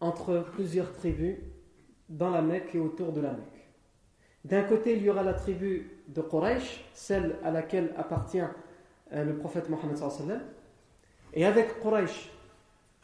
[0.00, 1.36] entre plusieurs tribus
[2.08, 3.68] dans la Mecque et autour de la Mecque.
[4.44, 8.40] D'un côté, il y aura la tribu de Quraysh, celle à laquelle appartient
[9.12, 9.98] euh, le prophète Mohammed
[11.32, 12.30] et avec Quraysh,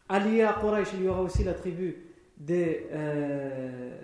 [0.09, 1.97] allié à Quraysh, il y aura aussi la tribu
[2.37, 3.97] des euh,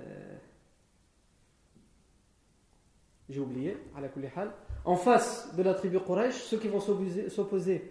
[3.28, 3.76] j'ai oublié,
[4.84, 7.90] en face de la tribu Quraysh, ceux qui vont s'opposer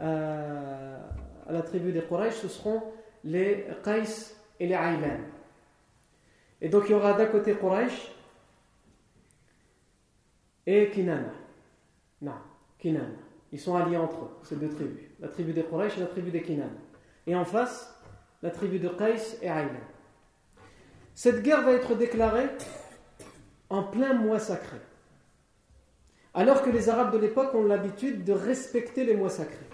[0.00, 0.98] euh,
[1.46, 2.82] à la tribu des Quraysh, ce seront
[3.24, 5.20] les Qais et les Aylan.
[6.60, 8.12] Et donc il y aura d'un côté Quraysh
[10.66, 11.32] et Kinana.
[12.20, 12.34] Non,
[12.78, 13.06] Kinana.
[13.50, 15.02] Ils sont alliés entre eux, ces deux tribus.
[15.20, 16.70] La tribu des Quraysh et la tribu des Kinana.
[17.26, 17.94] Et en face,
[18.42, 19.80] la tribu de Qais et Aylan.
[21.14, 22.48] Cette guerre va être déclarée
[23.68, 24.78] en plein mois sacré.
[26.34, 29.66] Alors que les Arabes de l'époque ont l'habitude de respecter les mois sacrés.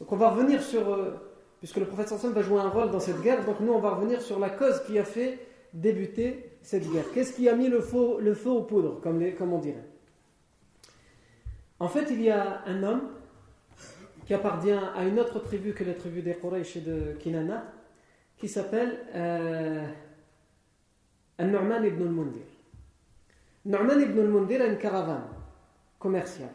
[0.00, 1.27] Donc on va revenir sur, euh,
[1.58, 3.90] puisque le prophète Samson va jouer un rôle dans cette guerre, donc nous on va
[3.90, 5.38] revenir sur la cause qui a fait
[5.72, 7.04] débuter cette guerre.
[7.12, 9.84] Qu'est-ce qui a mis le feu, le feu aux poudres, comme, on dirait?
[11.80, 13.02] En fait, il y a un homme
[14.26, 17.72] qui appartient à une autre tribu que la tribu des Quraysh et de Kinana,
[18.36, 19.86] qui s'appelle euh,
[21.38, 22.42] An-Nu'man ibn al-Mundir.
[23.64, 25.28] Nu'man ibn al-Mundir a une caravane
[25.98, 26.52] commerciale.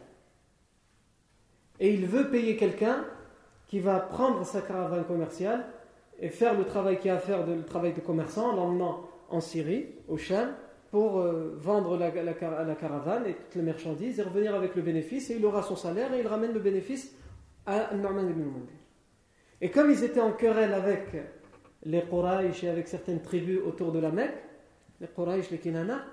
[1.80, 3.06] Et il veut payer quelqu'un
[3.74, 5.66] qui va prendre sa caravane commerciale
[6.20, 9.88] et faire le travail qu'il a à faire, le travail de commerçant, l'emmenant en Syrie,
[10.08, 10.54] au Cham,
[10.92, 15.32] pour euh, vendre la, la, caravane et toutes les marchandises et revenir avec le bénéfice.
[15.32, 17.16] Et il aura son salaire et il ramène le bénéfice
[17.66, 18.78] à Norman ibn Mundir.
[19.60, 21.08] Et comme ils étaient en querelle avec
[21.82, 24.38] les Quraysh et avec certaines tribus autour de la Mecque,
[25.02, 26.06] les Quraysh, les Kinana,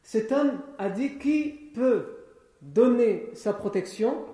[0.00, 2.18] cet homme a dit qui peut
[2.62, 4.26] donner sa protection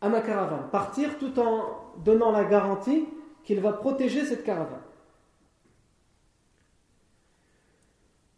[0.00, 0.68] à ma caravane.
[0.70, 3.08] Partir tout en donnant la garantie
[3.44, 4.82] qu'il va protéger cette caravane.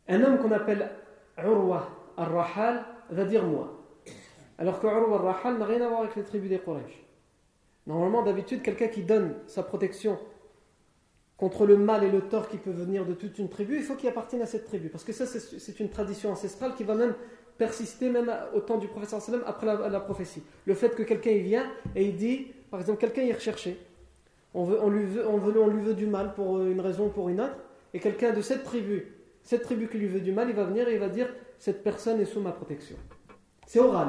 [0.08, 0.90] Un homme qu'on appelle
[1.38, 3.78] Urwa al-Rahal va dire moi.
[4.58, 7.04] Alors que Urwa al-Rahal n'a rien à voir avec les tribus des Quraysh.
[7.86, 10.18] Normalement, d'habitude, quelqu'un qui donne sa protection
[11.36, 13.96] contre le mal et le tort qui peut venir de toute une tribu, il faut
[13.96, 14.88] qu'il appartienne à cette tribu.
[14.88, 17.14] Parce que ça, c'est une tradition ancestrale qui va même
[17.58, 20.42] persister même au temps du professeur sallam après la, prophétie.
[20.66, 23.78] Le fait que quelqu'un il vient et il dit, par exemple, quelqu'un est recherché,
[24.54, 27.06] on, veut, on, lui veut, on, veut, on lui veut du mal pour une raison
[27.06, 27.56] ou pour une autre,
[27.94, 30.88] et quelqu'un de cette tribu, cette tribu qui lui veut du mal, il va venir
[30.88, 31.28] et il va dire,
[31.58, 32.96] cette personne est sous ma protection.
[33.66, 34.08] C'est oral.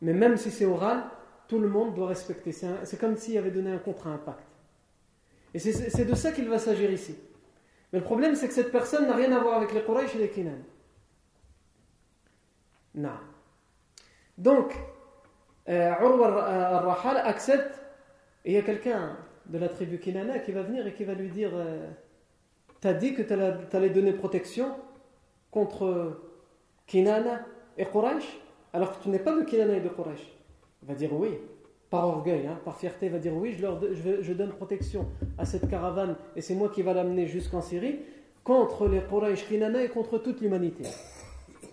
[0.00, 1.04] Mais même si c'est oral,
[1.48, 2.52] tout le monde doit respecter.
[2.52, 4.46] C'est comme s'il avait donné un contrat, un pacte.
[5.54, 7.14] Et c'est de ça qu'il va s'agir ici.
[7.92, 10.18] Mais le problème, c'est que cette personne n'a rien à voir avec les Quraysh et
[10.18, 10.58] les Kinan.
[12.94, 13.18] Non.
[14.36, 14.74] Donc,
[15.68, 17.80] euh, Urwa al-Rahal accepte,
[18.44, 19.16] et il y a quelqu'un
[19.46, 21.88] de la tribu Kinana qui va venir et qui va lui dire euh,
[22.80, 24.70] T'as dit que tu allais donner protection
[25.50, 26.20] contre
[26.86, 27.40] Kinana
[27.76, 28.40] et Quraysh,
[28.72, 30.32] alors que tu n'es pas de Kinana et de Quraysh?
[30.82, 31.38] Il va dire oui,
[31.90, 36.14] par orgueil, hein, par fierté, il va dire oui, je, donne protection à cette caravane
[36.36, 37.98] et c'est moi qui va l'amener jusqu'en Syrie
[38.44, 40.84] contre les Quraysh Kinana et contre toute l'humanité.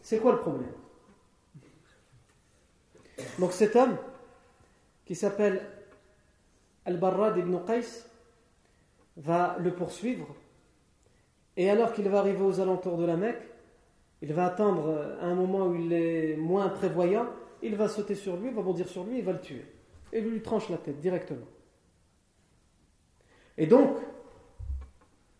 [0.02, 0.72] C'est quoi le problème?
[3.40, 3.98] Donc cet homme
[5.06, 5.62] qui s'appelle
[6.86, 8.06] Al-Barrad ibn Qais
[9.18, 10.28] va le poursuivre
[11.58, 13.42] et alors qu'il va arriver aux alentours de la Mecque,
[14.22, 17.28] il va attendre un moment où il est moins prévoyant,
[17.62, 19.66] il va sauter sur lui, va bondir sur lui, il va le tuer.
[20.12, 21.46] Et lui tranche la tête directement.
[23.58, 23.98] Et donc,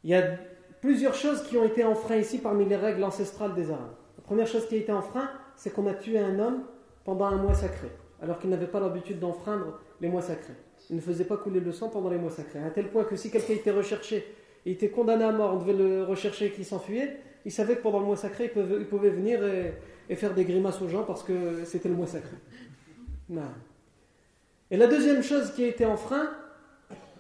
[0.04, 0.38] il y a
[0.82, 3.96] plusieurs choses qui ont été enfreintes ici parmi les règles ancestrales des Arabes.
[4.18, 6.64] La première chose qui a été enfreinte, c'est qu'on a tué un homme
[7.06, 7.88] pendant un mois sacré,
[8.22, 10.56] alors qu'il n'avait pas l'habitude d'enfreindre les mois sacrés.
[10.90, 12.60] Il ne faisait pas couler le sang pendant les mois sacrés.
[12.60, 14.26] À tel point que si quelqu'un était recherché
[14.66, 18.00] il était condamné à mort, on devait le rechercher qu'il s'enfuyait, il savait que pendant
[18.00, 21.90] le mois sacré, il pouvait, venir et, faire des grimaces aux gens parce que c'était
[21.90, 22.36] le mois sacré.
[24.72, 26.32] Et la deuxième chose qui a été enfreint,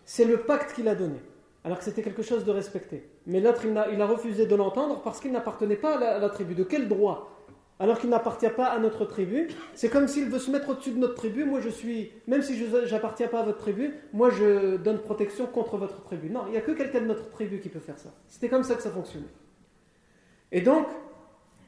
[0.05, 1.19] c'est le pacte qu'il a donné,
[1.63, 3.07] alors que c'était quelque chose de respecté.
[3.27, 6.55] Mais l'autre, il, a, refusé de l'entendre parce qu'il n'appartenait pas à la tribu.
[6.55, 7.34] De quel droit
[7.80, 9.49] alors qu'il n'appartient pas à notre tribu.
[9.73, 11.43] C'est comme s'il veut se mettre au-dessus de notre tribu.
[11.43, 15.45] Moi, je suis, même si je n'appartiens pas à votre tribu, moi, je donne protection
[15.45, 16.30] contre votre tribu.
[16.30, 18.13] Non, il n'y a que quelqu'un de notre tribu qui peut faire ça.
[18.28, 19.26] C'était comme ça que ça fonctionnait.
[20.51, 20.88] Et donc,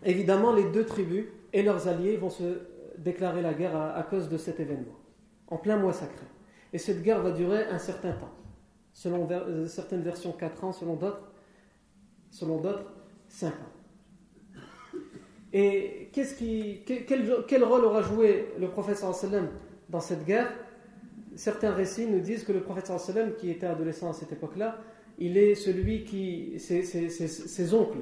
[0.05, 2.61] évidemment, les deux tribus et leurs alliés vont se
[2.97, 4.95] déclarer la guerre à, cause de cet événement,
[5.49, 6.25] en plein mois sacré.
[6.73, 8.31] Et cette guerre va durer un certain temps.
[8.93, 11.31] Selon euh, certaines versions, 4 ans, selon d'autres,
[12.31, 12.91] selon d'autres,
[13.27, 13.76] 5 ans.
[15.53, 19.49] Et qui, quel, rôle aura joué le prophète sallam
[19.89, 20.51] dans cette guerre?
[21.35, 24.79] Certains récits nous disent que le prophète sallam, qui était adolescent à cette époque-là,
[25.19, 27.99] il est celui qui, ses, oncles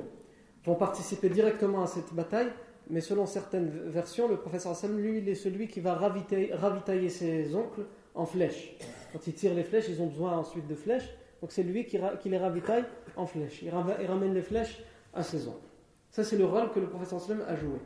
[0.66, 2.52] vont participer directement à cette bataille,
[2.90, 7.56] mais selon certaines versions, le prophète sallam, lui, il est celui qui va ravitailler, ses
[7.56, 7.86] oncles
[8.16, 8.76] en flèches.
[9.14, 11.10] Quand ils tirent les flèches, ils ont besoin ensuite de flèches,
[11.42, 12.86] donc c'est lui qui, les ravitaille
[13.16, 13.62] en flèches.
[13.62, 14.82] Il, ramène les flèches
[15.14, 15.75] à ses oncles.
[16.16, 17.78] Ça, c'est le rôle que le professeur a joué.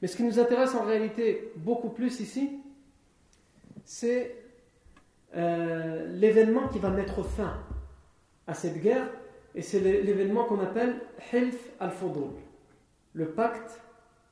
[0.00, 2.58] Mais ce qui nous intéresse en réalité beaucoup plus ici,
[3.84, 4.34] c'est
[5.36, 7.62] euh, l'événement qui va mettre fin
[8.46, 9.10] à cette guerre,
[9.54, 11.02] et c'est l'événement qu'on appelle
[11.34, 12.30] Hilf al-Fudul,
[13.12, 13.78] le pacte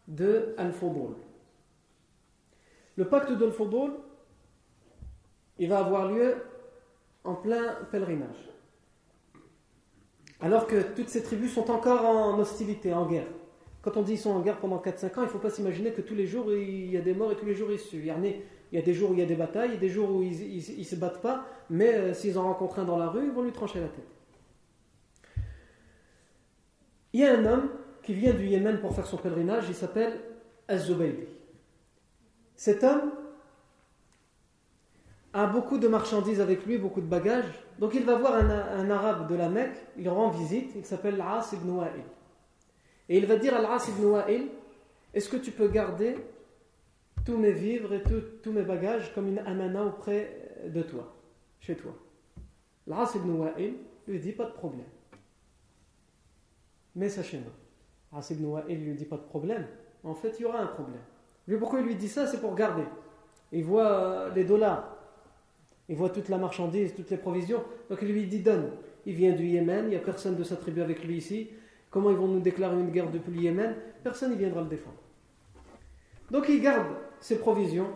[0.07, 1.15] de al-Fudul.
[2.97, 3.93] Le pacte de al-Fudul,
[5.59, 6.37] il va avoir lieu
[7.25, 8.49] en plein pèlerinage
[10.41, 13.27] alors que toutes ces tribus sont encore en hostilité, en guerre.
[13.83, 15.93] Quand on dit qu'ils sont en guerre pendant 4-5 ans, il ne faut pas s'imaginer
[15.93, 17.97] que tous les jours il y a des morts et tous les jours ils se.
[17.97, 19.89] Il y a des jours où il y a des batailles, il y a des
[19.89, 23.09] jours où ils ne se battent pas, mais euh, s'ils en rencontrent un dans la
[23.09, 24.05] rue, ils vont lui trancher la tête.
[27.15, 27.71] Il y a un homme
[28.03, 30.21] qui vient du Yémen pour faire son pèlerinage, il s'appelle
[30.69, 31.25] Az-Zubaydi.
[32.57, 33.13] Cet homme
[35.33, 37.53] a beaucoup de marchandises avec lui, beaucoup de bagages.
[37.79, 41.53] Donc il va voir un, arabe de la Mecque, il rend visite, il s'appelle Al-As
[41.53, 42.03] ibn Wa'il.
[43.09, 44.49] Et il va dire à Al-As ibn Wa'il
[45.15, 46.17] Est-ce que tu peux garder
[47.25, 48.03] tous mes vivres et
[48.43, 51.15] tous mes bagages comme une amana auprès de toi,
[51.61, 51.93] chez toi?
[52.91, 53.75] Al-As ibn Wa'il
[54.07, 54.87] lui dit Pas de problème.
[56.97, 57.53] Mais sachez-moi,
[58.13, 59.67] Al-As ibn Wa'il lui dit Pas de problème.
[60.05, 61.03] En fait, il y aura un problème.
[61.47, 62.27] Mais pourquoi il lui dit ça?
[62.27, 62.85] C'est pour garder.
[63.53, 64.98] Il voit les dollars
[65.89, 67.63] il voit toute la marchandise, toutes les provisions.
[67.89, 68.73] Donc il lui dit donne.
[69.07, 71.51] Il vient du Yémen, il n'y a personne de sa tribu avec lui ici.
[71.91, 73.75] Comment ils vont nous déclarer une guerre depuis le Yémen?
[74.03, 74.99] Personne ne viendra le défendre.
[76.31, 76.89] Donc il garde
[77.21, 77.89] ses provisions.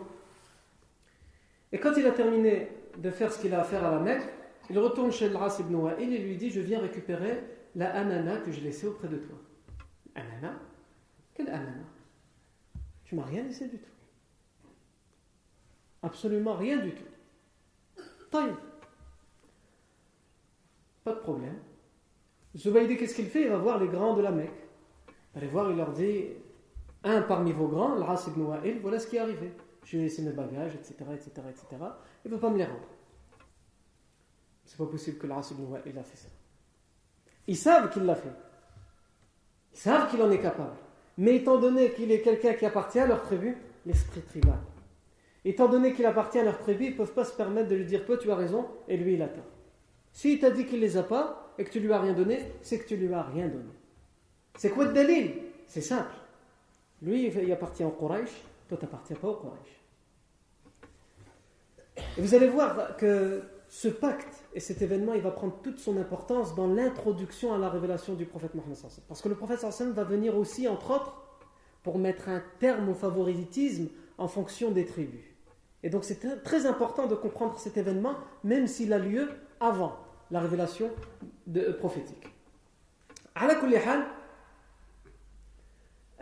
[1.71, 4.27] Et quand il a terminé de faire ce qu'il a à faire à la Mecque,
[4.69, 7.43] il retourne chez Al-Ras ibn Wa'il et lui dit Je viens récupérer
[7.75, 9.35] la anana que je laissais auprès de toi.
[10.15, 10.59] Anana?
[11.35, 11.83] Quelle anana?
[13.03, 13.89] Tu m'as rien laissé du tout.
[16.01, 17.03] Absolument rien du tout.
[21.03, 21.59] Pas de problème.
[22.55, 23.43] Zubaydi, qu'est-ce qu'il fait?
[23.43, 24.49] Il va voir les grands de la Mecque.
[25.07, 26.25] Il va les voir, il leur dit
[27.03, 29.51] Un parmi vos grands, Al-Ras ibn Wa'il, voilà ce qui est arrivé.
[29.85, 31.65] J'ai laissé mes bagages, etc., etc., etc.
[32.25, 32.87] Il ne veut pas me les rendre.
[34.65, 36.29] C'est pas possible que Al-Ras ibn Wa'il a fait ça.
[37.47, 38.33] Ils savent qu'il l'a fait.
[39.73, 40.77] Ils savent qu'il en est capable.
[41.17, 44.57] Mais étant donné qu'il est quelqu'un qui appartient à leur tribu, l'esprit tribal
[45.45, 47.85] Étant donné qu'il appartient à leur tribu, ils ne peuvent pas se permettre de lui
[47.85, 49.29] dire Toi, tu as raison, et lui, il a.
[50.13, 52.79] S'il t'a dit qu'il les a pas et que tu lui as rien donné, c'est
[52.79, 53.71] que tu lui as rien donné.
[54.55, 55.33] C'est quoi le dalil?
[55.67, 56.13] C'est simple.
[57.01, 58.29] Lui, il appartient au Quraysh,
[58.69, 59.81] toi, tu n'appartiens pas au Quraysh.
[62.17, 65.97] Et vous allez voir que ce pacte et cet événement, il va prendre toute son
[65.97, 68.77] importance dans l'introduction à la révélation du prophète Mohammed.
[69.07, 71.15] Parce que le prophète va venir aussi, entre autres,
[71.81, 75.32] pour mettre un terme au favoritisme en fonction des tribus.
[75.83, 79.29] Et donc c'est très important de comprendre cet événement, même s'il a lieu
[79.59, 79.97] avant
[80.31, 80.89] la révélation
[81.45, 82.25] de, prophétique.
[83.35, 83.55] À la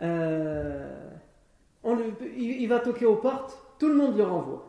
[0.02, 1.10] euh,
[2.36, 4.68] il, va toquer aux portes, tout le monde le renvoie.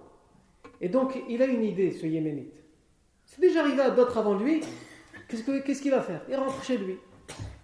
[0.79, 2.63] Et donc il a une idée, ce Yéménite.
[3.25, 4.61] C'est déjà arrivé à d'autres avant lui.
[5.27, 6.21] Qu'est-ce qu'il va faire?
[6.29, 6.97] Il rentre chez lui.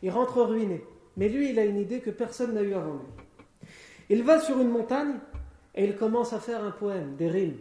[0.01, 0.83] Il rentre ruiné.
[1.17, 3.69] Mais lui, il a une idée que personne n'a eu avant lui.
[4.09, 5.19] Il va sur une montagne
[5.79, 7.57] et il commence à faire un poème, des rimes,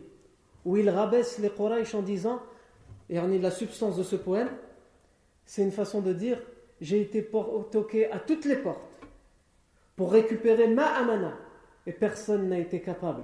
[0.65, 2.43] où il rabaisse les Quraysh en disant,
[3.09, 4.49] et en est la substance de ce poème,
[5.47, 6.43] c'est une façon de dire
[6.81, 7.31] j'ai été
[7.71, 8.99] toqué à toutes les portes
[9.95, 11.33] pour récupérer ma amana
[11.87, 13.23] et personne n'a été capable.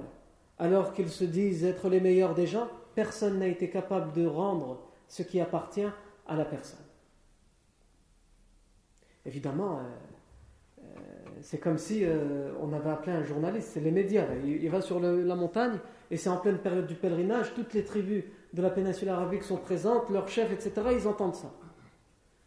[0.61, 4.81] Alors qu'ils se disent être les meilleurs des gens, personne n'a été capable de rendre
[5.09, 5.91] ce qui appartient
[6.29, 6.87] à la personne.
[9.27, 10.14] Évidemment, euh,
[11.45, 14.25] c'est comme si euh, on avait appelé un journaliste, c'est les médias.
[14.47, 15.79] Il, va sur la montagne
[16.11, 18.25] et c'est en pleine période du pèlerinage, toutes les tribus
[18.55, 20.73] de la péninsule arabique sont présentes, leurs chefs, etc.
[20.99, 21.53] Ils entendent ça.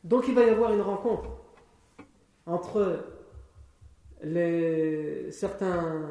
[0.04, 1.30] Donc il va y avoir une rencontre
[2.48, 3.06] entre
[4.24, 6.02] les, certains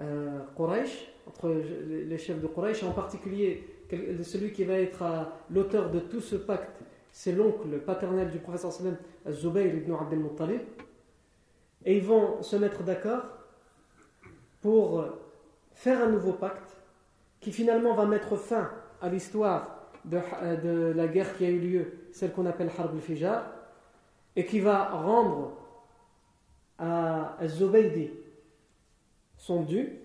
[0.00, 1.54] euh, Quraysh, entre
[1.88, 3.68] les chefs de Quraysh, en particulier
[4.22, 5.04] celui qui va être
[5.50, 6.80] l'auteur de tout ce pacte,
[7.12, 8.72] c'est l'oncle paternel du professeur
[9.30, 10.60] Zubayr ibn Abdel Muttalib,
[11.84, 13.24] et ils vont se mettre d'accord
[14.60, 15.04] pour
[15.74, 16.76] faire un nouveau pacte
[17.40, 18.70] qui finalement va mettre fin
[19.00, 23.44] à l'histoire de, la guerre qui a eu lieu, celle qu'on appelle Harb al-Fijar,
[24.34, 25.52] et qui va rendre
[26.78, 28.10] à Zubaydi
[29.36, 29.98] son dû,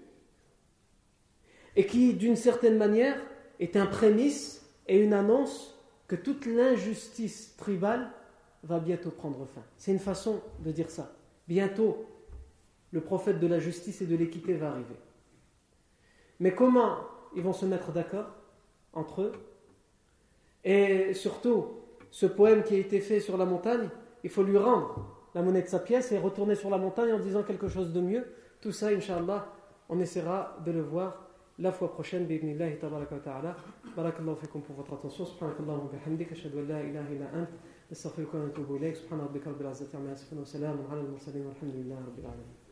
[1.76, 3.18] et qui, d'une certaine manière,
[3.60, 8.12] est un prémisse et une annonce que toute l'injustice tribale
[8.64, 9.64] va bientôt prendre fin.
[9.78, 11.12] C'est une façon de dire ça.
[11.48, 12.06] Bientôt,
[12.92, 14.96] le prophète de la justice et de l'équité va arriver.
[16.40, 16.98] Mais comment
[17.36, 18.28] ils vont se mettre d'accord
[18.94, 19.32] entre eux?
[20.64, 21.80] Et surtout,
[22.12, 23.90] ce poème qui a été fait sur la montagne,
[24.24, 27.20] il faut lui rendre la monnaie de sa pièce et retourner sur la montagne en
[27.20, 28.26] disant quelque chose de mieux.
[28.62, 29.48] Tout ça, Inch'Allah,
[29.90, 31.28] on essaiera de le voir
[31.60, 32.28] la fois prochaine.
[32.28, 33.56] Ta'ala.
[33.96, 35.26] Barakallahu fikum pour votre attention.
[35.26, 36.32] Subhanakallahu bihamdik.
[36.32, 37.48] An illa.
[37.94, 38.96] نستغفرك ونتوب إليك.
[38.96, 42.63] سبحان ربك رب العزة عما يصفون وسلام على المرسلين والحمد لله رب العالمين.